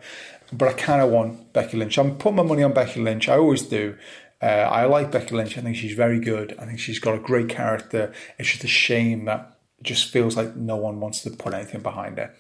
But 0.52 0.68
I 0.68 0.74
kind 0.74 1.02
of 1.02 1.10
want 1.10 1.54
Becky 1.54 1.78
Lynch. 1.78 1.98
I'm 1.98 2.18
putting 2.18 2.36
my 2.36 2.44
money 2.44 2.64
on 2.64 2.74
Becky 2.74 3.02
Lynch. 3.02 3.30
I 3.30 3.38
always 3.38 3.64
do. 3.64 3.98
Uh, 4.42 4.46
I 4.46 4.86
like 4.86 5.10
Becky 5.10 5.36
Lynch. 5.36 5.58
I 5.58 5.62
think 5.62 5.78
she's 5.78 5.96
very 5.96 6.20
good. 6.20 6.56
I 6.60 6.66
think 6.66 6.80
she's 6.80 7.00
got 7.00 7.16
a 7.16 7.20
great 7.20 7.48
character. 7.48 8.14
It's 8.38 8.50
just 8.50 8.66
a 8.66 8.68
shame 8.68 9.26
that 9.26 9.58
it 9.80 9.86
just 9.86 10.12
feels 10.12 10.36
like 10.36 10.56
no 10.56 10.76
one 10.76 11.00
wants 11.00 11.24
to 11.24 11.30
put 11.30 11.54
anything 11.54 11.82
behind 11.82 12.18
her. 12.18 12.36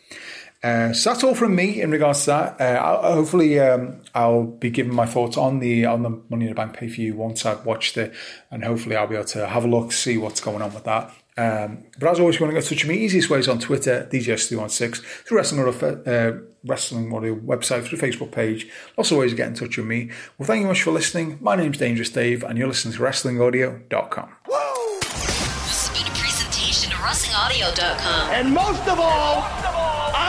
Uh, 0.63 0.93
so 0.93 1.09
that's 1.09 1.23
all 1.23 1.35
from 1.35 1.55
me 1.55 1.81
in 1.81 1.91
regards 1.91 2.21
to 2.21 2.27
that. 2.27 2.61
Uh, 2.61 2.79
I'll, 2.79 3.13
hopefully, 3.15 3.59
um, 3.59 3.99
I'll 4.15 4.43
be 4.43 4.69
giving 4.69 4.95
my 4.95 5.05
thoughts 5.05 5.35
on 5.35 5.59
the 5.59 5.85
on 5.85 6.03
the 6.03 6.21
Money 6.29 6.45
in 6.45 6.51
the 6.51 6.55
Bank 6.55 6.73
pay 6.73 6.87
per 6.87 6.93
view 6.93 7.15
once 7.15 7.45
I've 7.45 7.65
watched 7.65 7.97
it, 7.97 8.13
and 8.49 8.63
hopefully, 8.63 8.95
I'll 8.95 9.07
be 9.07 9.15
able 9.15 9.25
to 9.25 9.45
have 9.45 9.65
a 9.65 9.67
look, 9.67 9.91
see 9.91 10.17
what's 10.17 10.39
going 10.39 10.61
on 10.61 10.73
with 10.73 10.85
that. 10.85 11.11
Um, 11.35 11.85
but 11.99 12.09
as 12.09 12.19
always, 12.19 12.35
if 12.35 12.39
you 12.39 12.45
want 12.45 12.55
to 12.55 12.61
get 12.61 12.71
in 12.71 12.77
touch 12.77 12.83
with 12.83 12.95
me, 12.95 13.03
easiest 13.03 13.29
way 13.29 13.39
is 13.39 13.47
on 13.47 13.59
Twitter, 13.59 14.07
DJS316, 14.11 15.01
through 15.25 15.37
Wrestling 15.37 15.67
Audio, 15.67 16.03
uh, 16.03 16.39
Wrestling 16.63 17.13
Audio 17.13 17.35
website, 17.35 17.83
through 17.83 17.97
Facebook 17.97 18.31
page. 18.31 18.69
Lots 18.97 19.11
of 19.11 19.17
ways 19.17 19.31
to 19.31 19.37
get 19.37 19.47
in 19.47 19.55
touch 19.55 19.75
with 19.77 19.87
me. 19.87 20.11
Well, 20.37 20.45
thank 20.47 20.61
you 20.61 20.67
much 20.67 20.83
for 20.83 20.91
listening. 20.91 21.39
My 21.41 21.55
name's 21.55 21.77
Dangerous 21.77 22.09
Dave, 22.09 22.43
and 22.43 22.57
you're 22.57 22.67
listening 22.67 22.93
to 22.93 22.99
WrestlingAudio.com. 23.01 24.29
Whoa! 24.47 24.99
This 24.99 25.87
has 25.87 26.03
been 26.03 26.11
a 26.11 26.15
presentation 26.15 26.91
of 26.93 26.99
WrestlingAudio.com. 26.99 28.29
And 28.31 28.53
most 28.53 28.87
of 28.87 28.99
all, 28.99 29.41
most 29.41 29.57
of 29.57 29.62
all 29.62 29.62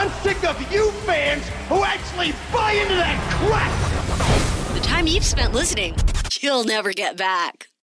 I'm 0.04 0.10
sick 0.22 0.44
of 0.44 0.60
you 0.70 0.90
fans 1.06 1.42
who 1.70 1.82
actually 1.82 2.34
buy 2.52 2.72
into 2.72 2.94
that 2.94 3.18
crap! 3.40 4.74
The 4.74 4.86
time 4.86 5.06
you've 5.06 5.24
spent 5.24 5.54
listening, 5.54 5.94
you'll 6.42 6.64
never 6.64 6.92
get 6.92 7.16
back. 7.16 7.68